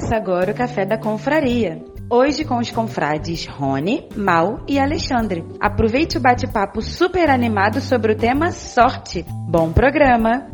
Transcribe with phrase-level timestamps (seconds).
[0.00, 1.84] Começa agora o Café da Confraria.
[2.08, 5.44] Hoje com os confrades Rony, Mal e Alexandre.
[5.60, 9.26] Aproveite o bate-papo super animado sobre o tema sorte.
[9.50, 10.46] Bom programa!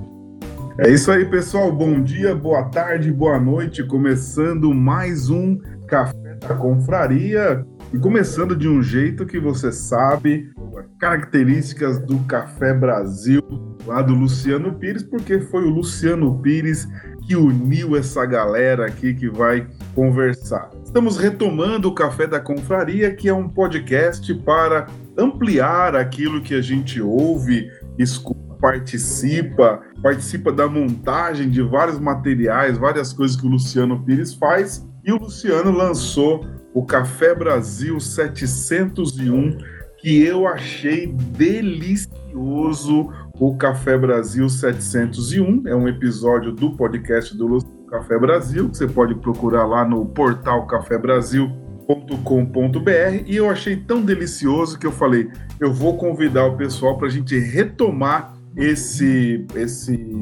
[0.80, 1.70] É isso aí, pessoal.
[1.70, 3.86] Bom dia, boa tarde, boa noite.
[3.86, 5.56] Começando mais um
[5.86, 7.64] Café da Confraria.
[7.94, 10.50] E começando de um jeito que você sabe,
[10.98, 13.40] características do Café Brasil,
[13.86, 16.88] lá do Luciano Pires, porque foi o Luciano Pires
[17.26, 20.70] que uniu essa galera aqui que vai conversar.
[20.84, 24.86] Estamos retomando o Café da Confraria, que é um podcast para
[25.18, 27.68] ampliar aquilo que a gente ouve,
[27.98, 34.86] escuta, participa, participa da montagem de vários materiais, várias coisas que o Luciano Pires faz.
[35.04, 39.58] E o Luciano lançou o Café Brasil 701,
[39.98, 45.66] que eu achei delicioso o Café Brasil 701.
[45.66, 50.66] É um episódio do podcast do Café Brasil, que você pode procurar lá no portal
[50.66, 53.24] cafebrasil.com.br.
[53.26, 57.10] E eu achei tão delicioso que eu falei: eu vou convidar o pessoal para a
[57.10, 60.16] gente retomar esse, esse,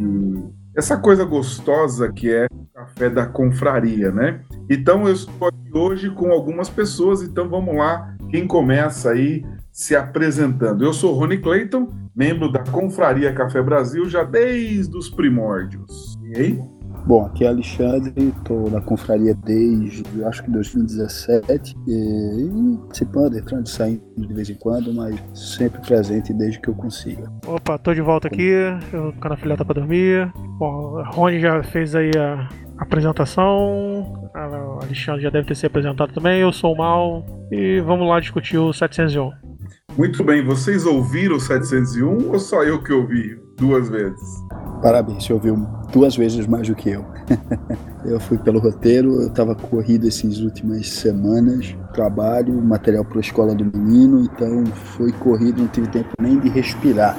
[0.77, 4.41] essa coisa gostosa que é o café da confraria, né?
[4.69, 8.13] Então eu estou aqui hoje com algumas pessoas, então vamos lá.
[8.29, 9.45] Quem começa aí
[9.75, 10.85] se apresentando?
[10.85, 16.17] Eu sou Rony Clayton, membro da Confraria Café Brasil já desde os primórdios.
[16.23, 16.63] E aí?
[17.05, 23.69] Bom, aqui é Alexandre, estou na confraria desde, acho que 2017, e participando, entrando e
[23.69, 27.31] saindo de vez em quando, mas sempre presente desde que eu consiga.
[27.47, 28.49] Opa, tô de volta aqui,
[28.91, 30.33] eu tô na filhota para dormir.
[30.57, 36.41] Bom, Rony já fez aí a apresentação, a Alexandre já deve ter se apresentado também,
[36.41, 39.54] eu sou o Mal, e vamos lá discutir o 701.
[39.97, 44.43] Muito bem, vocês ouviram o 701 ou só eu que ouvi duas vezes?
[44.83, 45.57] Parabéns, você ouviu
[45.93, 47.05] duas vezes mais do que eu.
[48.05, 53.55] eu fui pelo roteiro, eu estava corrido essas últimas semanas, trabalho, material para a escola
[53.55, 57.17] do menino, então foi corrido, não tive tempo nem de respirar.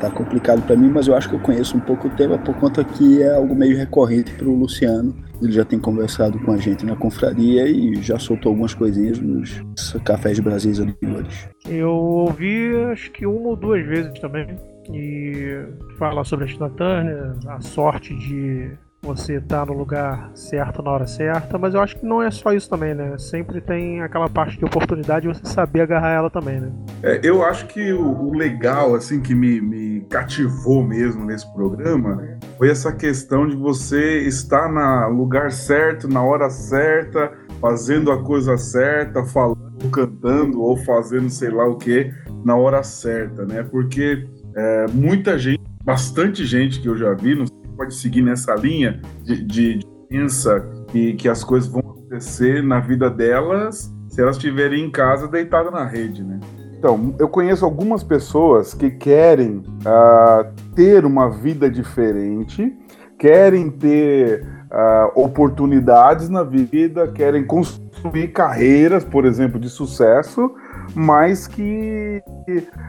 [0.00, 2.54] Tá complicado para mim, mas eu acho que eu conheço um pouco o tema por
[2.56, 5.14] conta que é algo meio recorrente para o Luciano.
[5.40, 9.62] Ele já tem conversado com a gente na confraria e já soltou algumas coisinhas nos
[10.04, 11.48] cafés Brasis anteriores.
[11.68, 14.46] Eu ouvi acho que uma ou duas vezes também
[14.92, 15.66] e
[15.98, 18.76] fala sobre a Tina Turner, a sorte de
[19.06, 22.30] você estar tá no lugar certo na hora certa, mas eu acho que não é
[22.30, 23.16] só isso também, né?
[23.18, 26.72] Sempre tem aquela parte de oportunidade de você saber agarrar ela também, né?
[27.02, 32.38] É, eu acho que o, o, legal, assim, que me, me cativou mesmo nesse programa
[32.58, 38.56] foi essa questão de você estar no lugar certo, na hora certa, fazendo a coisa
[38.56, 42.12] certa, falando, cantando ou fazendo sei lá o que
[42.44, 43.62] na hora certa, né?
[43.62, 47.44] Porque é, muita gente, bastante gente que eu já vi, não
[47.76, 52.80] pode seguir nessa linha de, de, de pensa que, que as coisas vão acontecer na
[52.80, 56.40] vida delas se elas estiverem em casa deitadas na rede, né?
[56.78, 62.72] Então, eu conheço algumas pessoas que querem uh, ter uma vida diferente,
[63.18, 70.54] querem ter uh, oportunidades na vida, querem construir carreiras, por exemplo, de sucesso,
[70.94, 72.22] mas que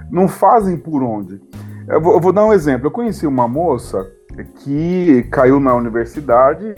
[0.09, 1.41] não fazem por onde.
[1.87, 2.87] Eu vou, eu vou dar um exemplo.
[2.87, 4.05] Eu conheci uma moça
[4.59, 6.75] que caiu na universidade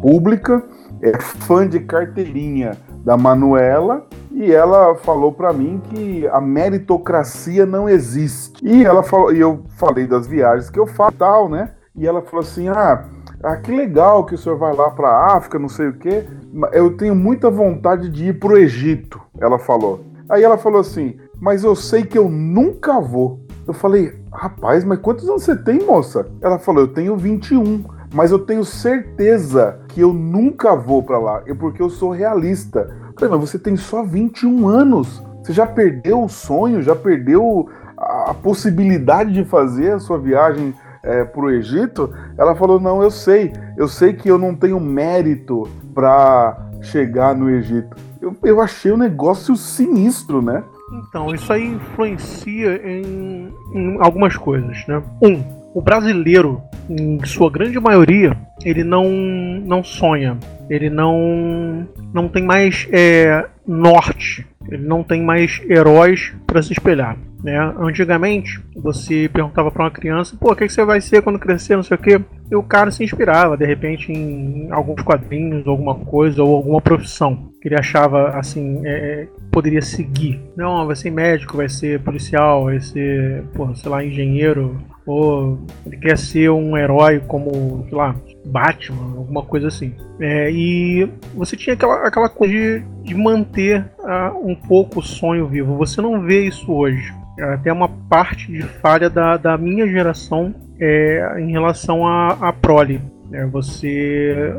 [0.00, 0.62] pública,
[1.02, 7.88] é fã de carteirinha da Manuela e ela falou para mim que a meritocracia não
[7.88, 8.64] existe.
[8.64, 11.70] E ela falou, e eu falei das viagens que eu faço tal, né?
[11.94, 13.04] E ela falou assim: "Ah,
[13.42, 16.24] ah que legal que o senhor vai lá para África, não sei o quê.
[16.72, 20.09] Eu tenho muita vontade de ir pro Egito", ela falou.
[20.30, 23.40] Aí ela falou assim: "Mas eu sei que eu nunca vou".
[23.66, 26.26] Eu falei: Rapaz, mas quantos anos você tem, moça?
[26.40, 27.84] Ela falou: Eu tenho 21.
[28.12, 32.80] Mas eu tenho certeza que eu nunca vou para lá, porque eu sou realista.
[33.06, 35.22] Eu falei, mas você tem só 21 anos.
[35.42, 41.24] Você já perdeu o sonho, já perdeu a possibilidade de fazer a sua viagem é,
[41.24, 42.12] para o Egito?
[42.36, 43.52] Ela falou: Não, eu sei.
[43.76, 47.96] Eu sei que eu não tenho mérito para chegar no Egito.
[48.20, 50.62] Eu, eu achei um negócio sinistro, né?
[50.92, 55.02] Então, isso aí influencia em, em algumas coisas, né?
[55.22, 60.36] Um, o brasileiro, em sua grande maioria, ele não, não sonha,
[60.68, 67.16] ele não, não tem mais é, norte, ele não tem mais heróis para se espelhar.
[67.42, 67.58] Né?
[67.78, 71.82] Antigamente, você perguntava para uma criança: pô, o que, você vai ser quando crescer, não
[71.82, 72.20] sei o quê.
[72.50, 77.50] E o cara se inspirava, de repente, em alguns quadrinhos, alguma coisa, ou alguma profissão.
[77.60, 80.40] Que ele achava assim é, poderia seguir.
[80.56, 85.96] Não, vai ser médico, vai ser policial, vai ser, porra, sei lá, engenheiro, ou ele
[85.96, 88.14] quer ser um herói como, sei lá,
[88.44, 89.94] Batman, alguma coisa assim.
[90.18, 95.46] É, e você tinha aquela, aquela coisa de, de manter uh, um pouco o sonho
[95.46, 95.76] vivo.
[95.76, 97.12] Você não vê isso hoje.
[97.38, 103.00] É até uma parte de falha da, da minha geração é, em relação à prole.
[103.32, 104.54] É, você,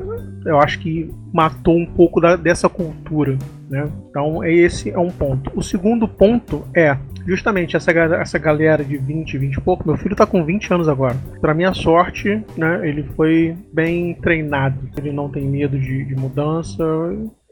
[0.45, 3.37] eu acho que matou um pouco da, dessa cultura.
[3.69, 3.89] Né?
[4.09, 5.51] Então, esse é um ponto.
[5.55, 9.87] O segundo ponto é justamente essa, essa galera de 20, 20 e pouco.
[9.87, 11.15] Meu filho tá com 20 anos agora.
[11.39, 14.77] Para minha sorte, né, ele foi bem treinado.
[14.97, 16.83] Ele não tem medo de, de mudança.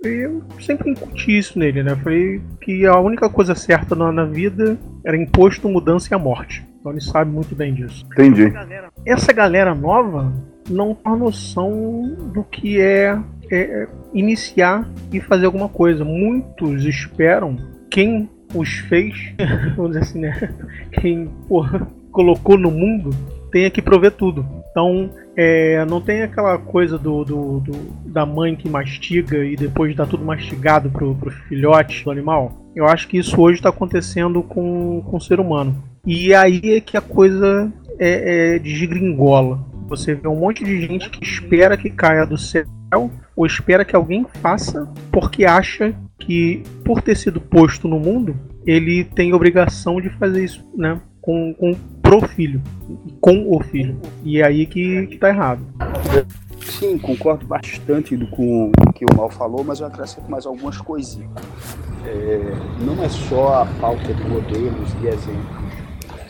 [0.03, 1.95] E eu sempre incuti isso nele, né?
[1.97, 6.65] Foi que a única coisa certa na, na vida era imposto, mudança e a morte.
[6.79, 8.05] Então ele sabe muito bem disso.
[8.13, 8.43] Entendi.
[8.43, 10.33] Essa galera, essa galera nova
[10.69, 13.17] não tem noção do que é,
[13.51, 16.03] é, iniciar e fazer alguma coisa.
[16.05, 17.57] Muitos esperam
[17.89, 19.33] quem os fez,
[19.75, 20.53] vamos dizer assim, né?
[20.93, 23.11] Quem porra, colocou no mundo
[23.51, 24.45] tenha que prover tudo.
[24.71, 27.71] Então, é, não tem aquela coisa do, do, do,
[28.05, 32.53] da mãe que mastiga e depois dá tudo mastigado pro, pro filhote do animal.
[32.75, 35.75] Eu acho que isso hoje está acontecendo com, com o ser humano.
[36.05, 39.59] E aí é que a coisa é, é desgringola.
[39.89, 42.65] Você vê um monte de gente que espera que caia do céu
[43.35, 48.35] ou espera que alguém faça porque acha que, por ter sido posto no mundo,
[48.67, 51.01] ele tem obrigação de fazer isso, né?
[51.19, 52.61] Com, com pro filho,
[53.19, 53.99] com o filho.
[54.23, 55.61] E é aí que, que tá errado.
[56.61, 61.29] Sim, concordo bastante com o que o Mal falou, mas eu acrescento mais algumas coisinhas.
[62.05, 62.53] É,
[62.85, 65.58] não é só a falta de modelos e exemplos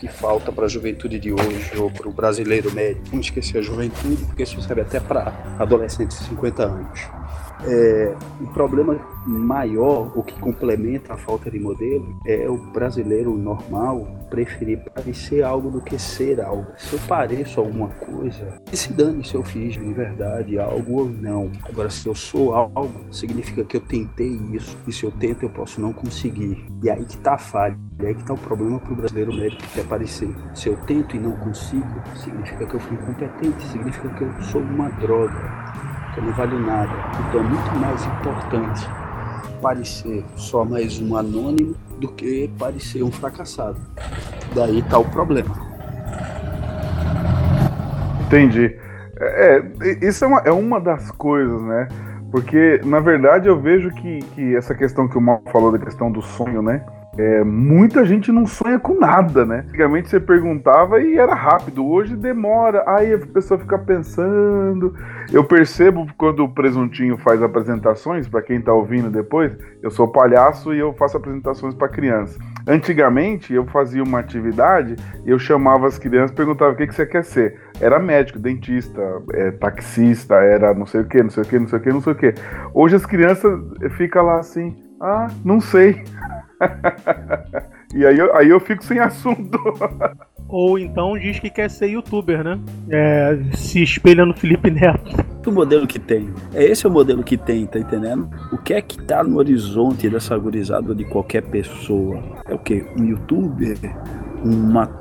[0.00, 3.02] que falta para a juventude de hoje ou para o brasileiro médio.
[3.10, 7.19] Vamos esquecer a juventude, porque isso serve até para adolescentes de 50 anos.
[7.66, 14.06] É, o problema maior, o que complementa a falta de modelo, é o brasileiro normal
[14.30, 16.66] preferir parecer algo do que ser algo.
[16.76, 21.50] Se eu pareço alguma coisa, se dane se eu fiz de verdade algo ou não.
[21.68, 24.78] Agora, se eu sou algo, significa que eu tentei isso.
[24.86, 26.64] E se eu tento, eu posso não conseguir.
[26.82, 27.76] E aí que tá a falha.
[28.00, 30.30] E aí que tá o problema pro brasileiro médio que quer parecer.
[30.54, 31.86] Se eu tento e não consigo,
[32.16, 35.69] significa que eu fui incompetente, significa que eu sou uma droga
[36.14, 36.92] que não vale nada.
[37.28, 38.88] Então é muito mais importante
[39.60, 43.78] parecer só mais um anônimo do que parecer um fracassado.
[44.54, 45.54] Daí está o problema.
[48.26, 48.76] Entendi.
[49.20, 51.88] É, é, isso é uma, é uma das coisas, né?
[52.30, 56.10] Porque, na verdade, eu vejo que, que essa questão que o Mal falou da questão
[56.10, 56.84] do sonho, né?
[57.20, 59.66] É, muita gente não sonha com nada, né?
[59.68, 64.94] Antigamente você perguntava e era rápido, hoje demora, aí a pessoa fica pensando.
[65.30, 69.52] Eu percebo quando o Presuntinho faz apresentações, para quem tá ouvindo depois,
[69.82, 72.38] eu sou palhaço e eu faço apresentações para crianças.
[72.66, 74.96] Antigamente eu fazia uma atividade,
[75.26, 77.60] eu chamava as crianças, perguntava o que, que você quer ser.
[77.82, 79.02] Era médico, dentista,
[79.34, 81.92] é, taxista, era não sei o que, não sei o que, não sei o que,
[81.92, 82.34] não sei o que.
[82.72, 83.60] Hoje as crianças
[83.98, 86.04] ficam lá assim, ah, não sei.
[87.94, 89.58] e aí eu, aí eu fico sem assunto.
[90.48, 92.58] Ou então diz que quer ser youtuber, né?
[92.90, 95.24] É, se espelha no Felipe Neto.
[95.46, 96.28] O modelo que tem.
[96.52, 98.28] É esse o modelo que tem, tá entendendo?
[98.52, 102.20] O que é que tá no horizonte dessa gurizada de qualquer pessoa?
[102.46, 102.84] É o que?
[102.96, 103.78] Um youtuber?
[104.44, 104.56] Um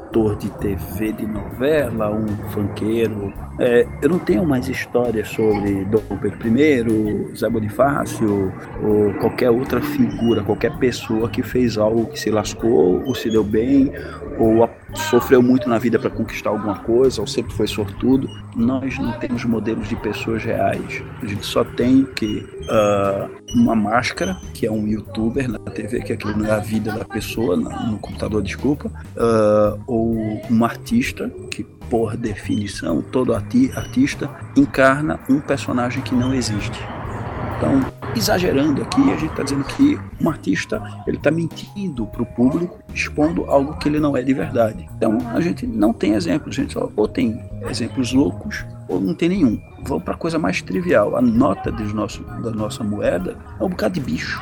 [0.09, 2.11] ator de TV, de novela?
[2.11, 3.31] Um funkeiro?
[3.59, 8.51] É, eu não tenho mais histórias sobre Dom Pedro I, Zé Bonifácio
[8.81, 13.43] ou qualquer outra figura, qualquer pessoa que fez algo que se lascou ou se deu
[13.43, 13.91] bem
[14.39, 18.27] ou sofreu muito na vida para conquistar alguma coisa ou sempre foi sortudo.
[18.55, 21.03] Nós não temos modelos de pessoas reais.
[21.21, 26.13] A gente só tem que uh, uma máscara, que é um youtuber na TV, que
[26.13, 31.63] aquilo não é a vida da pessoa, no computador, desculpa, uh, ou um artista que
[31.89, 36.79] por definição, todo artista encarna um personagem que não existe.
[37.57, 37.81] Então,
[38.15, 42.79] exagerando aqui, a gente está dizendo que um artista ele está mentindo para o público,
[42.93, 44.87] expondo algo que ele não é de verdade.
[44.95, 49.13] Então, a gente não tem exemplos, a gente só ou tem exemplos loucos ou não
[49.13, 49.59] tem nenhum.
[49.83, 51.17] Vamos para a coisa mais trivial.
[51.17, 54.39] A nota nosso, da nossa moeda é um bocado de bicho.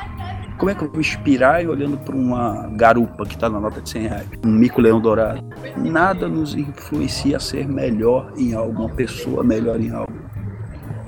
[0.58, 3.88] Como é que eu vou inspirar olhando para uma garupa que está na nota de
[3.90, 4.28] 100 reais?
[4.44, 5.40] Um mico-leão dourado?
[5.76, 10.12] Nada nos influencia a ser melhor em algo, uma pessoa melhor em algo.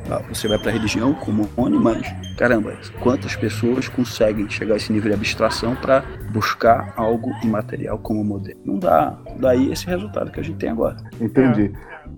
[0.08, 2.06] Ah, você vai para a religião como Rony, mas
[2.38, 8.22] caramba, quantas pessoas conseguem chegar a esse nível de abstração para buscar algo imaterial como
[8.22, 8.60] modelo?
[8.64, 9.18] Não dá.
[9.36, 10.96] Daí esse resultado que a gente tem agora.
[11.20, 11.72] Entendi.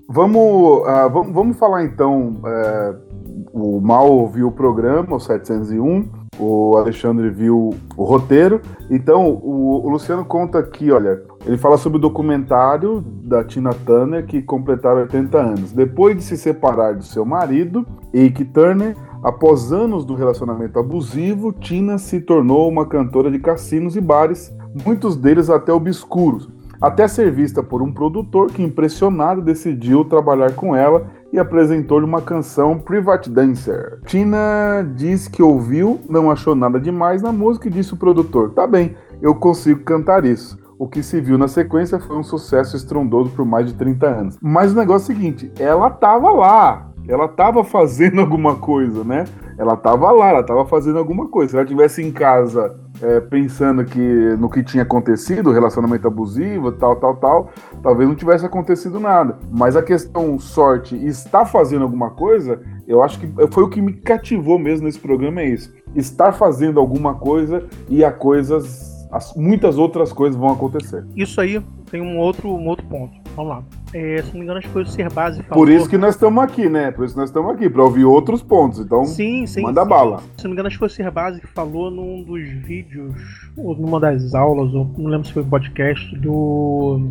[0.07, 2.43] Vamos, uh, vamos, vamos falar então.
[2.45, 3.13] Uh,
[3.53, 8.61] o Mal ouviu o programa, o 701 o Alexandre viu o roteiro.
[8.91, 14.27] Então, o, o Luciano conta aqui, olha, ele fala sobre o documentário da Tina Turner
[14.27, 15.73] que completaram 80 anos.
[15.73, 21.99] Depois de se separar do seu marido, Ike Turner, após anos do relacionamento abusivo, Tina
[21.99, 26.49] se tornou uma cantora de cassinos e bares, muitos deles até obscuros,
[26.81, 32.21] até ser vista por um produtor que, impressionado, decidiu trabalhar com ela e apresentou-lhe uma
[32.21, 34.01] canção Private Dancer.
[34.05, 38.67] Tina diz que ouviu, não achou nada demais na música e disse o produtor: Tá
[38.67, 40.61] bem, eu consigo cantar isso.
[40.79, 44.39] O que se viu na sequência foi um sucesso estrondoso por mais de 30 anos.
[44.43, 49.25] Mas o negócio é o seguinte: ela tava lá, ela tava fazendo alguma coisa, né?
[49.59, 51.51] Ela tava lá, ela tava fazendo alguma coisa.
[51.51, 53.99] Se ela tivesse em casa é, pensando que
[54.39, 57.51] no que tinha acontecido, relacionamento abusivo, tal, tal, tal,
[57.83, 59.39] talvez não tivesse acontecido nada.
[59.51, 63.81] Mas a questão sorte e estar fazendo alguma coisa, eu acho que foi o que
[63.81, 65.73] me cativou mesmo nesse programa é isso.
[65.95, 71.05] Estar fazendo alguma coisa e a coisas, as, muitas outras coisas vão acontecer.
[71.17, 73.22] Isso aí tem um outro, um outro ponto.
[73.35, 73.63] Vamos lá.
[73.95, 75.65] É, se não me engano, acho que foi o Ser Base falou.
[75.65, 76.91] Por isso que nós estamos aqui, né?
[76.91, 78.79] Por isso que nós estamos aqui, para ouvir outros pontos.
[78.79, 79.89] Então, sim, sim, manda sim.
[79.89, 80.23] bala.
[80.37, 83.15] Se não me engano, acho que foi o Ser Base que falou num dos vídeos,
[83.57, 87.11] ou numa das aulas, ou não lembro se foi um podcast, do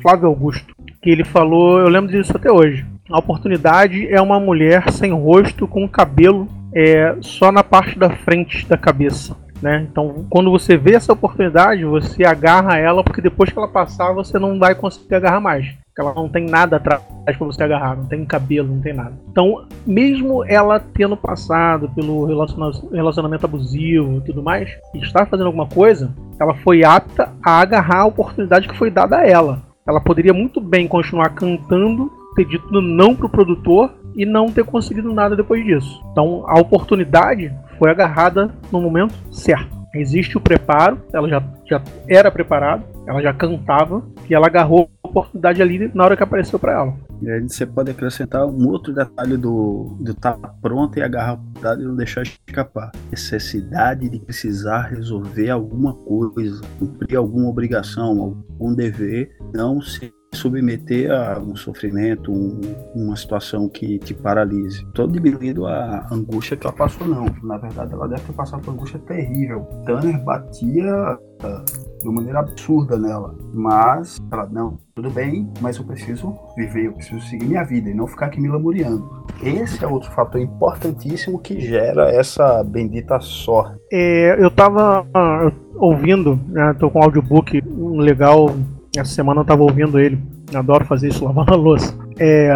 [0.00, 0.74] Flávio Augusto.
[1.00, 2.84] Que ele falou, eu lembro disso até hoje.
[3.10, 8.66] A oportunidade é uma mulher sem rosto, com cabelo é, só na parte da frente
[8.66, 9.36] da cabeça.
[9.62, 9.86] Né?
[9.88, 14.36] Então, quando você vê essa oportunidade, você agarra ela, porque depois que ela passar, você
[14.36, 15.66] não vai conseguir agarrar mais.
[15.86, 19.12] Porque ela não tem nada atrás para você agarrar, não tem cabelo, não tem nada.
[19.30, 25.66] Então, mesmo ela tendo passado pelo relacionamento abusivo e tudo mais, e estar fazendo alguma
[25.66, 29.62] coisa, ela foi apta a agarrar a oportunidade que foi dada a ela.
[29.86, 35.12] Ela poderia muito bem continuar cantando, ter dito não pro produtor e não ter conseguido
[35.12, 36.02] nada depois disso.
[36.10, 37.52] Então, a oportunidade
[37.82, 39.82] foi agarrada no momento certo.
[39.92, 45.08] Existe o preparo, ela já, já era preparada, ela já cantava, e ela agarrou a
[45.08, 46.94] oportunidade ali na hora que apareceu para ela.
[47.20, 51.34] E aí você pode acrescentar um outro detalhe do estar tá pronto e agarrar a
[51.34, 52.92] oportunidade e não deixar escapar.
[53.10, 61.38] Necessidade de precisar resolver alguma coisa, cumprir alguma obrigação, algum dever, não se submeter a
[61.38, 62.60] um sofrimento, um,
[62.94, 64.84] uma situação que te paralise.
[64.84, 67.26] Estou diminuindo a angústia que ela passou, não.
[67.42, 69.60] Na verdade, ela deve ter passado por angústia terrível.
[69.84, 76.34] Tanner batia uh, de maneira absurda nela, mas ela, não, tudo bem, mas eu preciso
[76.56, 79.24] viver, eu preciso seguir minha vida e não ficar aqui me lamuriando.
[79.42, 83.78] Esse é outro fator importantíssimo que gera essa bendita sorte.
[83.92, 87.62] É, eu estava uh, ouvindo, né, tô com um audiobook
[87.96, 88.50] legal
[88.96, 90.18] essa semana eu tava ouvindo ele.
[90.54, 91.96] Adoro fazer isso lavando a louça.
[92.18, 92.50] É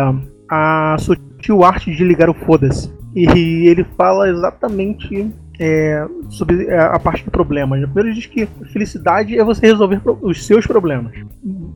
[0.48, 2.94] a sutil arte de ligar o foda-se.
[3.14, 7.76] E ele fala exatamente é, sobre é, a parte do problema.
[7.76, 11.12] Primeiro ele diz que felicidade é você resolver os seus problemas.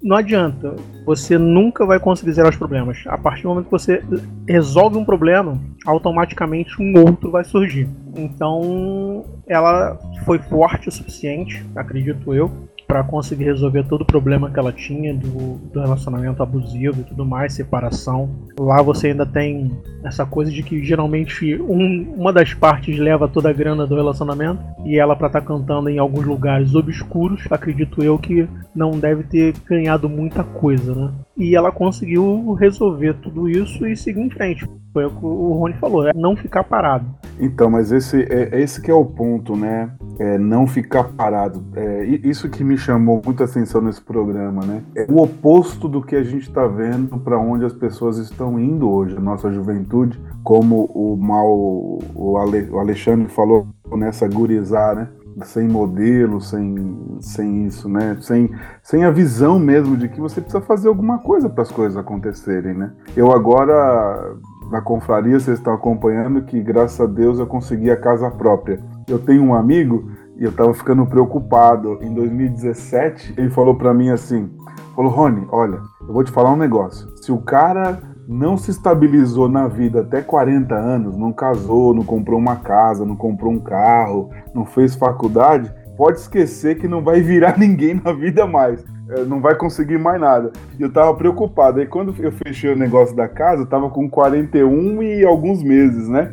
[0.03, 3.03] Não adianta, você nunca vai conseguir zerar os problemas.
[3.07, 4.03] A partir do momento que você
[4.47, 7.89] resolve um problema, automaticamente um outro vai surgir.
[8.15, 12.51] Então, ela foi forte o suficiente, acredito eu,
[12.91, 17.25] para conseguir resolver todo o problema que ela tinha do, do, relacionamento abusivo e tudo
[17.25, 18.29] mais, separação.
[18.59, 19.71] Lá você ainda tem
[20.03, 24.61] essa coisa de que geralmente um, uma das partes leva toda a grana do relacionamento
[24.85, 29.23] e ela para estar tá cantando em alguns lugares obscuros, acredito eu que não deve
[29.23, 31.13] ter ganhado muita coisa, né?
[31.39, 34.69] E ela conseguiu resolver tudo isso e seguir em frente.
[34.93, 37.07] Foi o que o Rony falou, é não ficar parado.
[37.39, 39.91] Então, mas esse é esse que é o ponto, né?
[40.19, 41.65] É não ficar parado.
[41.75, 44.83] É, isso que me chamou muita atenção nesse programa, né?
[44.95, 48.91] É o oposto do que a gente está vendo para onde as pessoas estão indo
[48.91, 55.09] hoje, a nossa juventude, como o mal o, Ale, o Alexandre falou nessa gurizar, né?
[55.45, 58.17] sem modelo, sem, sem isso, né?
[58.21, 58.51] Sem,
[58.83, 62.75] sem a visão mesmo de que você precisa fazer alguma coisa para as coisas acontecerem,
[62.75, 62.93] né?
[63.17, 64.37] Eu agora
[64.71, 68.81] na confraria, vocês estão acompanhando que graças a Deus eu consegui a casa própria.
[69.09, 71.99] Eu tenho um amigo e eu tava ficando preocupado.
[72.01, 74.51] Em 2017, ele falou para mim assim:
[74.95, 77.09] falou, Rony, olha, eu vou te falar um negócio.
[77.17, 82.39] Se o cara não se estabilizou na vida até 40 anos, não casou, não comprou
[82.39, 87.59] uma casa, não comprou um carro, não fez faculdade, pode esquecer que não vai virar
[87.61, 88.85] ninguém na vida mais.
[89.11, 90.53] É, não vai conseguir mais nada.
[90.79, 91.81] E eu tava preocupado.
[91.81, 96.09] Aí quando eu fechei o negócio da casa, eu tava com 41 e alguns meses,
[96.09, 96.33] né?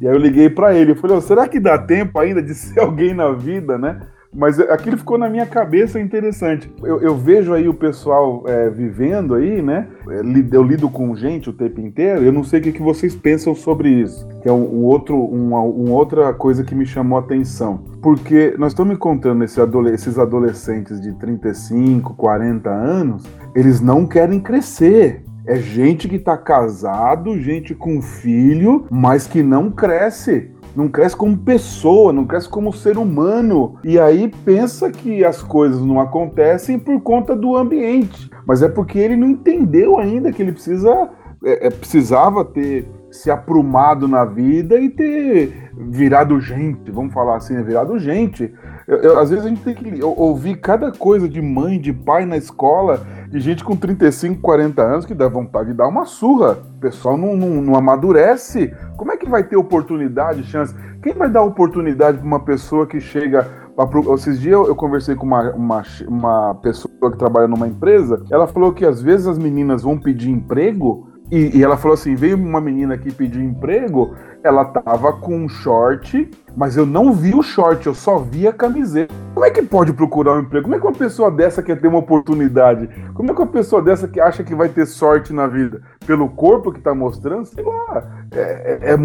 [0.00, 2.52] E aí eu liguei para ele, eu falei, oh, será que dá tempo ainda de
[2.54, 4.00] ser alguém na vida, né?
[4.34, 6.70] Mas aquilo ficou na minha cabeça interessante.
[6.82, 9.88] Eu, eu vejo aí o pessoal é, vivendo aí, né?
[10.08, 10.20] É,
[10.52, 12.22] eu lido com gente o tempo inteiro.
[12.22, 14.26] Eu não sei o que, que vocês pensam sobre isso.
[14.42, 17.84] Que é um, um outro, uma, uma, outra coisa que me chamou a atenção.
[18.02, 24.40] Porque nós estamos encontrando esse adole esses adolescentes de 35, 40 anos, eles não querem
[24.40, 25.22] crescer.
[25.48, 31.38] É gente que está casado, gente com filho, mas que não cresce não cresce como
[31.38, 33.78] pessoa, não cresce como ser humano.
[33.82, 38.30] E aí pensa que as coisas não acontecem por conta do ambiente.
[38.46, 41.10] Mas é porque ele não entendeu ainda que ele precisa
[41.44, 47.62] é, é, precisava ter se aprumado na vida e ter virado gente, vamos falar assim,
[47.62, 48.52] virado gente.
[48.86, 52.24] Eu, eu, às vezes a gente tem que ouvir cada coisa de mãe, de pai
[52.24, 56.56] na escola, de gente com 35, 40 anos que dá vontade de dar uma surra.
[56.76, 58.72] O pessoal não, não, não amadurece.
[58.96, 60.72] Como é que vai ter oportunidade, chance?
[61.02, 63.66] Quem vai dar oportunidade para uma pessoa que chega
[64.14, 68.24] esses dias eu conversei com uma, uma, uma pessoa que trabalha numa empresa.
[68.30, 72.14] Ela falou que às vezes as meninas vão pedir emprego e, e, ela falou assim:
[72.14, 77.34] veio uma menina aqui pedir emprego, ela tava com um short, mas eu não vi
[77.34, 79.12] o short, eu só vi a camiseta.
[79.34, 80.64] Como é que pode procurar um emprego?
[80.64, 82.88] Como é que uma pessoa dessa quer ter uma oportunidade?
[83.12, 85.82] Como é que uma pessoa dessa que acha que vai ter sorte na vida?
[86.06, 87.44] Pelo corpo que tá mostrando?
[87.44, 88.26] Sei lá.
[88.32, 88.96] É, é, é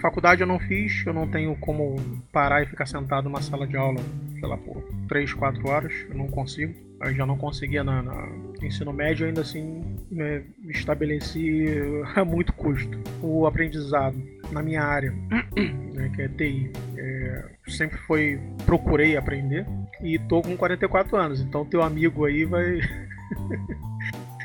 [0.00, 1.96] Faculdade eu não fiz, eu não tenho como
[2.32, 4.00] parar e ficar sentado numa sala de aula,
[4.38, 6.74] sei lá, por 3, 4 horas, eu não consigo.
[7.02, 8.28] Eu já não conseguia na, na
[8.62, 11.66] ensino médio, ainda assim me estabeleci
[12.14, 14.16] a muito custo o aprendizado
[14.50, 15.12] na minha área,
[15.94, 16.72] né, que é TI.
[16.96, 19.66] É, sempre foi, procurei aprender
[20.02, 22.80] e tô com 44 anos, então teu amigo aí vai.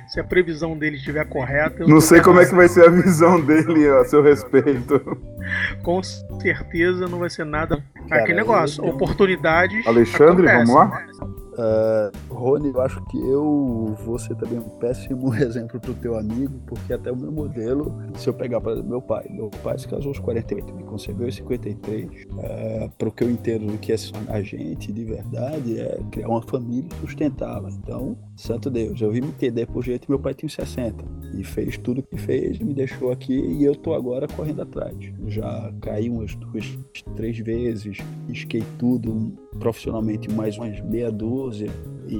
[0.07, 1.85] se a previsão dele estiver correta.
[1.85, 5.17] Não sei como é que vai ser a visão dele a seu respeito.
[5.83, 7.83] Com certeza não vai ser nada.
[8.07, 9.85] Cara, Aquele negócio, oportunidades.
[9.85, 11.05] Alexandre, vamos lá?
[11.57, 16.53] Uh, Rony, eu acho que eu vou ser também um péssimo exemplo pro teu amigo,
[16.67, 20.09] porque até o meu modelo, se eu pegar para meu pai, meu pai se casou
[20.09, 22.05] aos 48, me concebeu aos 53.
[22.05, 23.95] Uh, pro que eu entendo do que é
[24.27, 27.71] a gente de verdade, é criar uma família e sustentá-la.
[27.71, 31.77] Então, santo Deus, eu vim me entender por jeito meu pai tinha 60 e fez
[31.77, 34.95] tudo que fez, me deixou aqui e eu tô agora correndo atrás.
[35.25, 36.77] Já caí umas duas,
[37.15, 37.97] três vezes,
[38.29, 41.69] esquei tudo profissionalmente mais umas meia dúzia
[42.07, 42.15] e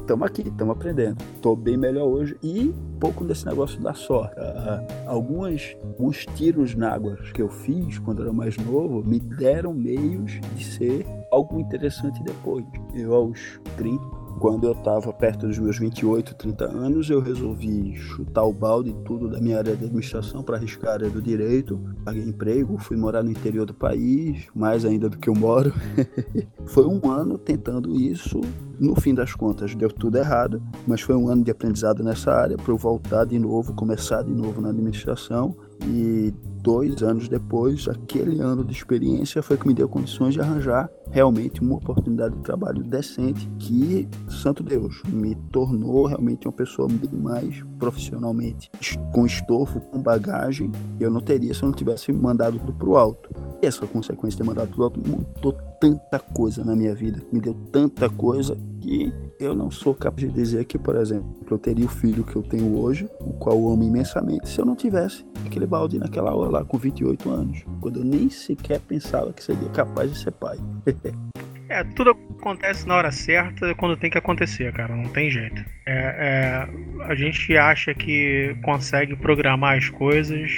[0.00, 1.22] estamos aqui, estamos aprendendo.
[1.34, 4.34] Estou bem melhor hoje e pouco desse negócio da sorte.
[4.38, 9.72] Uh, algumas, alguns tiros na água que eu fiz quando era mais novo me deram
[9.72, 12.64] meios de ser algo interessante depois.
[12.94, 14.02] Eu, aos 30,
[14.38, 19.28] quando eu estava perto dos meus 28, 30 anos, eu resolvi chutar o balde tudo
[19.28, 21.78] da minha área de administração para arriscar a área do direito.
[22.04, 25.72] Paguei emprego, fui morar no interior do país, mais ainda do que eu moro.
[26.66, 28.40] foi um ano tentando isso.
[28.78, 32.56] No fim das contas, deu tudo errado, mas foi um ano de aprendizado nessa área
[32.56, 38.40] para eu voltar de novo, começar de novo na administração e dois anos depois, aquele
[38.40, 42.82] ano de experiência foi que me deu condições de arranjar realmente uma oportunidade de trabalho
[42.82, 48.70] decente que, santo Deus, me tornou realmente uma pessoa bem mais profissionalmente
[49.12, 53.30] com estofo, com bagagem, eu não teria se eu não tivesse mandado tudo pro alto.
[53.60, 58.08] Essa consequência de ter mandado tudo mudou tanta coisa na minha vida, me deu tanta
[58.08, 62.24] coisa que eu não sou capaz de dizer que, por exemplo, eu teria o filho
[62.24, 65.98] que eu tenho hoje, o qual eu amo imensamente, se eu não tivesse aquele balde
[65.98, 70.18] naquela hora lá com 28 anos, quando eu nem sequer pensava que seria capaz de
[70.18, 70.58] ser pai.
[71.70, 74.96] É, tudo acontece na hora certa quando tem que acontecer, cara.
[74.96, 75.62] Não tem jeito.
[75.84, 80.50] É, é, a gente acha que consegue programar as coisas,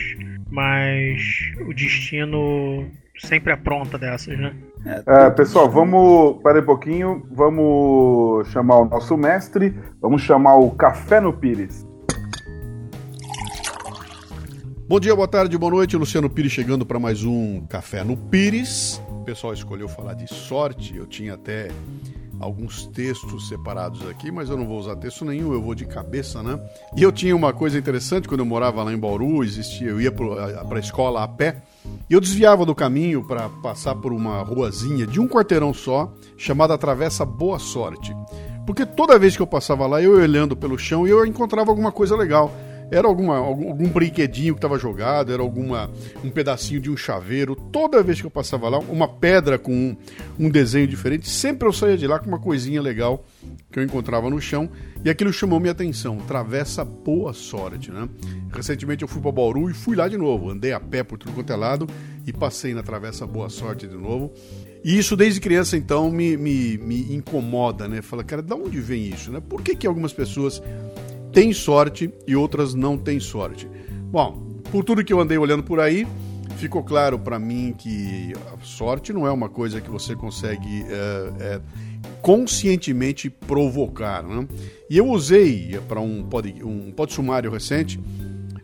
[0.51, 1.21] mas
[1.67, 2.87] o destino
[3.19, 4.55] sempre apronta dessas, né?
[4.85, 6.43] É, é pessoal, vamos.
[6.43, 7.27] Para um pouquinho.
[7.31, 9.75] Vamos chamar o nosso mestre.
[10.01, 11.87] Vamos chamar o Café no Pires.
[14.89, 15.97] Bom dia, boa tarde, boa noite.
[15.97, 19.01] Luciano Pires chegando para mais um Café no Pires.
[19.09, 20.97] O pessoal escolheu falar de sorte.
[20.97, 21.69] Eu tinha até
[22.41, 26.43] alguns textos separados aqui, mas eu não vou usar texto nenhum, eu vou de cabeça,
[26.43, 26.59] né?
[26.97, 30.11] E eu tinha uma coisa interessante quando eu morava lá em Bauru, existia, eu ia
[30.11, 31.63] para a escola a pé,
[32.09, 36.79] e eu desviava do caminho para passar por uma ruazinha de um quarteirão só, chamada
[36.79, 38.17] Travessa Boa Sorte.
[38.67, 41.93] Porque toda vez que eu passava lá, eu olhando pelo chão e eu encontrava alguma
[41.93, 42.51] coisa legal.
[42.91, 45.91] Era alguma, algum, algum brinquedinho que estava jogado, era alguma
[46.25, 47.55] um pedacinho de um chaveiro.
[47.55, 49.97] Toda vez que eu passava lá, uma pedra com um,
[50.39, 53.25] um desenho diferente, sempre eu saía de lá com uma coisinha legal
[53.71, 54.69] que eu encontrava no chão
[55.05, 56.19] e aquilo chamou minha atenção.
[56.19, 58.09] Travessa boa sorte, né?
[58.53, 60.51] Recentemente eu fui para Bauru e fui lá de novo.
[60.51, 61.87] Andei a pé por tudo quanto é lado
[62.27, 64.33] e passei na Travessa Boa Sorte de novo.
[64.83, 68.01] E isso desde criança, então, me, me, me incomoda, né?
[68.01, 69.41] Fala, cara, de onde vem isso, né?
[69.47, 70.63] Por que, que algumas pessoas
[71.33, 73.69] têm sorte e outras não têm sorte?
[74.11, 76.07] Bom, por tudo que eu andei olhando por aí,
[76.57, 81.33] ficou claro para mim que a sorte não é uma coisa que você consegue é,
[81.41, 81.61] é,
[82.21, 84.23] conscientemente provocar.
[84.23, 84.47] Né?
[84.89, 87.99] E eu usei para um pod, um pod sumário recente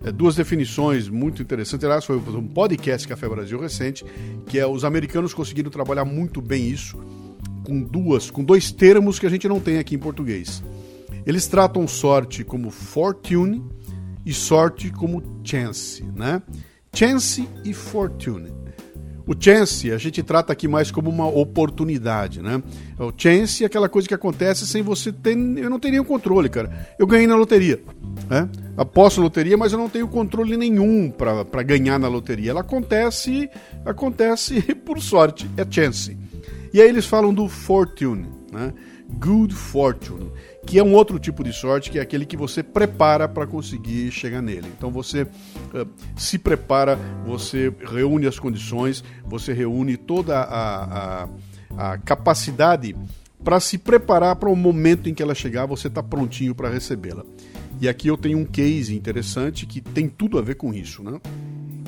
[0.07, 1.85] é, duas definições muito interessantes.
[1.85, 4.05] Aliás, foi um podcast Café Brasil recente,
[4.47, 6.97] que é os americanos conseguiram trabalhar muito bem isso
[7.65, 10.63] com duas, com dois termos que a gente não tem aqui em português.
[11.27, 13.63] Eles tratam sorte como fortune
[14.25, 16.41] e sorte como chance, né?
[16.95, 18.55] Chance e fortune.
[19.27, 22.63] O chance a gente trata aqui mais como uma oportunidade, né?
[22.97, 25.37] O chance é aquela coisa que acontece sem você ter.
[25.37, 26.87] Eu não tenho nenhum controle, cara.
[26.97, 27.83] Eu ganhei na loteria.
[28.31, 28.49] Né?
[28.77, 32.53] Aposto loteria, mas eu não tenho controle nenhum para ganhar na loteria.
[32.53, 33.51] Ela acontece,
[33.85, 36.17] acontece por sorte, é chance.
[36.73, 38.73] E aí eles falam do fortune, né?
[39.19, 40.31] Good fortune,
[40.67, 44.11] que é um outro tipo de sorte, que é aquele que você prepara para conseguir
[44.11, 44.67] chegar nele.
[44.77, 51.29] Então você uh, se prepara, você reúne as condições, você reúne toda a, a,
[51.93, 52.97] a capacidade
[53.45, 57.25] para se preparar para o momento em que ela chegar, você está prontinho para recebê-la.
[57.81, 61.21] E aqui eu tenho um case interessante que tem tudo a ver com isso, né?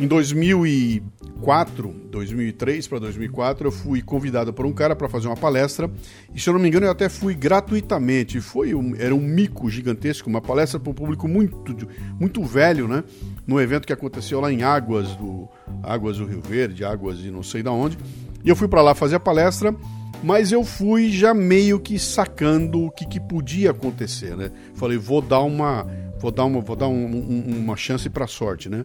[0.01, 5.91] Em 2004, 2003 para 2004, eu fui convidado por um cara para fazer uma palestra.
[6.33, 8.41] E se eu não me engano, eu até fui gratuitamente.
[8.41, 13.03] Foi um, era um mico gigantesco, uma palestra para um público muito, muito velho, né?
[13.45, 15.49] Num evento que aconteceu lá em Águas do
[15.83, 17.99] Águas do Rio Verde, Águas de não sei da onde.
[18.45, 19.75] E eu fui para lá fazer a palestra
[20.23, 24.51] mas eu fui já meio que sacando o que, que podia acontecer, né?
[24.75, 25.87] Falei, vou dar uma,
[26.19, 28.85] vou dar uma, vou dar um, um, uma chance para sorte, né?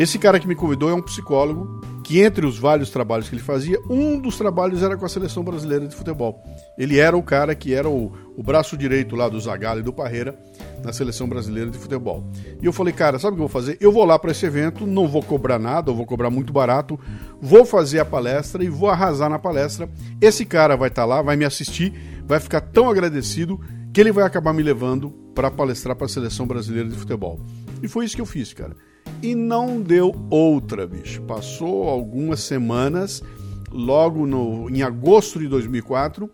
[0.00, 3.42] Esse cara que me convidou é um psicólogo que entre os vários trabalhos que ele
[3.42, 6.42] fazia, um dos trabalhos era com a seleção brasileira de futebol.
[6.78, 9.92] Ele era o cara que era o, o braço direito lá do Zagallo e do
[9.92, 10.40] Parreira
[10.82, 12.24] na seleção brasileira de futebol.
[12.62, 13.76] E eu falei, cara, sabe o que eu vou fazer?
[13.78, 16.98] Eu vou lá para esse evento, não vou cobrar nada, eu vou cobrar muito barato,
[17.38, 19.86] vou fazer a palestra e vou arrasar na palestra.
[20.18, 21.92] Esse cara vai estar tá lá, vai me assistir,
[22.24, 23.60] vai ficar tão agradecido
[23.92, 27.38] que ele vai acabar me levando para palestrar para a seleção brasileira de futebol.
[27.82, 28.74] E foi isso que eu fiz, cara.
[29.22, 31.20] E não deu outra, bicho.
[31.22, 33.22] Passou algumas semanas,
[33.70, 36.30] logo no, em agosto de 2004,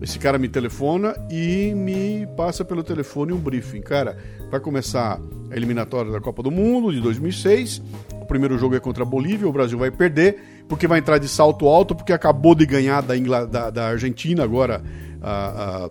[0.00, 3.80] esse cara me telefona e me passa pelo telefone um briefing.
[3.80, 4.16] Cara,
[4.50, 5.20] vai começar
[5.50, 7.82] a eliminatória da Copa do Mundo de 2006.
[8.20, 11.26] O primeiro jogo é contra a Bolívia, o Brasil vai perder, porque vai entrar de
[11.26, 13.46] salto alto, porque acabou de ganhar da, Ingl...
[13.46, 14.82] da, da Argentina agora
[15.20, 15.90] a, a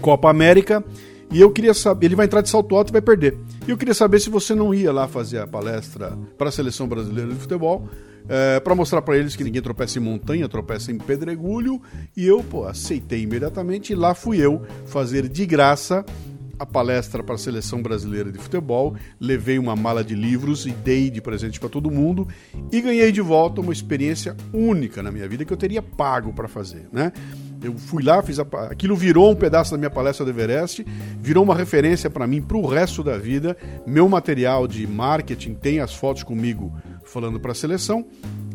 [0.00, 0.82] Copa América.
[1.30, 3.36] E eu queria saber, ele vai entrar de salto alto e vai perder.
[3.66, 6.88] E eu queria saber se você não ia lá fazer a palestra para a seleção
[6.88, 7.88] brasileira de futebol,
[8.28, 11.80] é, para mostrar para eles que ninguém tropeça em montanha, tropeça em pedregulho.
[12.16, 16.04] E eu, pô, aceitei imediatamente e lá fui eu fazer de graça
[16.60, 21.08] a palestra para a seleção brasileira de futebol, levei uma mala de livros e dei
[21.08, 22.28] de presente para todo mundo
[22.70, 26.48] e ganhei de volta uma experiência única na minha vida que eu teria pago para
[26.48, 27.12] fazer, né?
[27.62, 28.46] Eu fui lá, fiz a...
[28.70, 30.84] aquilo virou um pedaço da minha palestra do Everest,
[31.20, 33.56] virou uma referência para mim para o resto da vida.
[33.86, 36.72] Meu material de marketing tem as fotos comigo
[37.04, 38.06] falando para a seleção.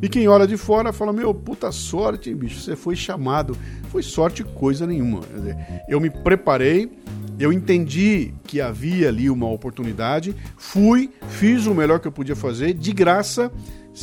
[0.01, 3.57] E quem olha de fora fala: Meu, puta sorte, bicho, você foi chamado.
[3.89, 5.21] Foi sorte coisa nenhuma.
[5.33, 6.91] Dizer, eu me preparei,
[7.39, 12.73] eu entendi que havia ali uma oportunidade, fui, fiz o melhor que eu podia fazer,
[12.73, 13.51] de graça,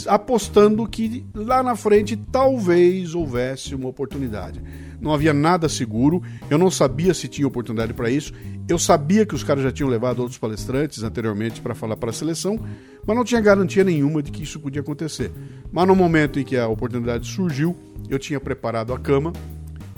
[0.07, 4.63] apostando que lá na frente talvez houvesse uma oportunidade.
[5.03, 8.33] Não havia nada seguro, eu não sabia se tinha oportunidade para isso.
[8.69, 12.13] Eu sabia que os caras já tinham levado outros palestrantes anteriormente para falar para a
[12.13, 12.57] seleção,
[13.05, 15.33] mas não tinha garantia nenhuma de que isso podia acontecer.
[15.73, 17.77] Mas no momento em que a oportunidade surgiu,
[18.09, 19.33] eu tinha preparado a cama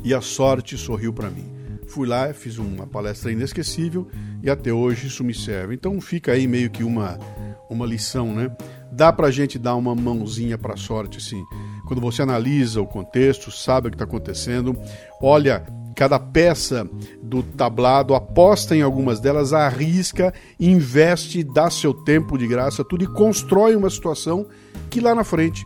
[0.03, 1.53] e a sorte sorriu para mim.
[1.87, 4.09] Fui lá, fiz uma palestra inesquecível
[4.43, 5.75] e até hoje isso me serve.
[5.75, 7.19] Então fica aí meio que uma,
[7.69, 8.51] uma lição, né?
[8.95, 11.43] Dá pra gente dar uma mãozinha pra sorte, assim.
[11.87, 14.77] Quando você analisa o contexto, sabe o que está acontecendo,
[15.21, 16.89] olha cada peça
[17.23, 23.07] do tablado, aposta em algumas delas, arrisca, investe, dá seu tempo de graça, tudo e
[23.07, 24.47] constrói uma situação
[24.91, 25.65] que lá na frente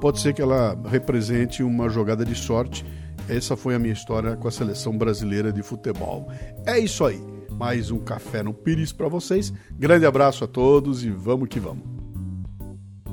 [0.00, 2.86] pode ser que ela represente uma jogada de sorte
[3.28, 6.28] essa foi a minha história com a seleção brasileira de futebol.
[6.64, 7.20] É isso aí.
[7.50, 9.52] Mais um café no Pires para vocês.
[9.72, 11.95] Grande abraço a todos e vamos que vamos.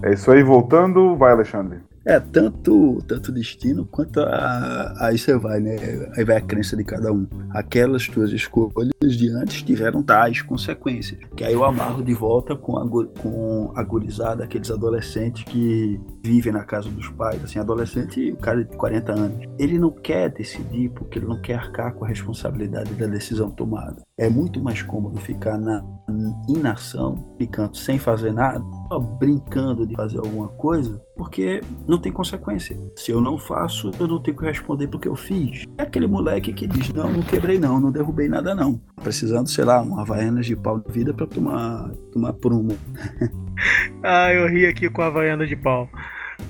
[0.04, 1.80] É isso aí, voltando, vai Alexandre.
[2.06, 5.78] É, tanto, tanto destino quanto a, aí você vai, né?
[6.18, 7.26] Aí vai a crença de cada um.
[7.52, 11.20] Aquelas tuas escolhas de antes tiveram tais consequências.
[11.36, 12.86] Que aí eu amarro de volta com a,
[13.22, 18.66] com a gurizada, aqueles adolescentes que vivem na casa dos pais, assim, adolescente, o cara
[18.66, 19.48] de 40 anos.
[19.58, 24.02] Ele não quer decidir porque ele não quer arcar com a responsabilidade da decisão tomada.
[24.20, 25.84] É muito mais cômodo ficar na
[26.48, 32.78] inação, ficando sem fazer nada, só brincando de fazer alguma coisa, porque não tem consequência.
[32.96, 35.66] Se eu não faço, eu não tenho que responder porque eu fiz.
[35.80, 38.80] É aquele moleque que diz: Não, não quebrei, não, não derrubei nada, não.
[39.02, 42.78] Precisando, sei lá, uma Havaianas de pau de vida para tomar, tomar prumo.
[44.04, 45.90] ah, eu ri aqui com a Havaiana de pau.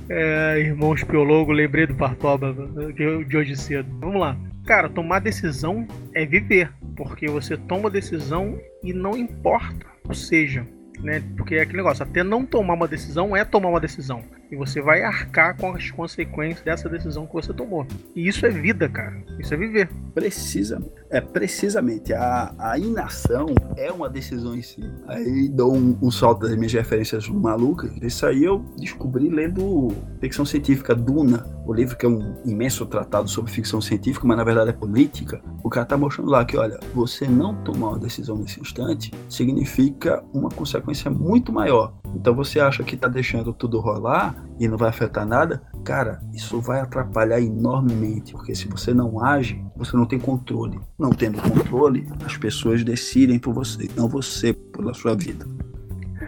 [0.09, 2.53] É, irmãos Piologo, lembrei do Partoba
[2.93, 3.87] de hoje cedo.
[4.01, 4.37] Vamos lá.
[4.65, 9.85] Cara, tomar decisão é viver, porque você toma decisão e não importa.
[10.07, 10.65] Ou seja,
[10.99, 11.21] né?
[11.35, 14.23] Porque é aquele negócio, até não tomar uma decisão é tomar uma decisão.
[14.51, 17.85] E você vai arcar com as consequências dessa decisão que você tomou.
[18.15, 19.23] E isso é vida, cara.
[19.39, 19.89] Isso é viver.
[20.13, 20.81] Precisa.
[21.09, 22.13] É precisamente.
[22.13, 24.81] A, a inação é uma decisão em si.
[25.07, 27.91] Aí dou um, um salto das minhas referências malucas.
[28.01, 33.29] Isso aí eu descobri lendo ficção científica Duna, o livro que é um imenso tratado
[33.29, 35.41] sobre ficção científica, mas na verdade é política.
[35.63, 40.23] O cara tá mostrando lá que, olha, você não tomar uma decisão nesse instante significa
[40.33, 41.93] uma consequência muito maior.
[42.15, 46.61] Então você acha que tá deixando tudo rolar e não vai afetar nada, cara, isso
[46.61, 50.79] vai atrapalhar enormemente, porque se você não age, você não tem controle.
[50.97, 55.45] Não tendo controle, as pessoas decidem por você, não você pela sua vida.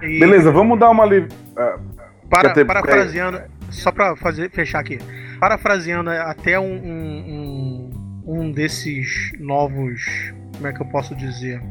[0.01, 0.19] E...
[0.19, 1.19] Beleza, vamos dar uma li...
[1.19, 1.79] uh,
[2.29, 2.65] para, ter...
[2.65, 4.99] parafraseando, só para fazer fechar aqui,
[5.39, 7.89] parafraseando até um, um,
[8.25, 11.61] um desses novos, como é que eu posso dizer?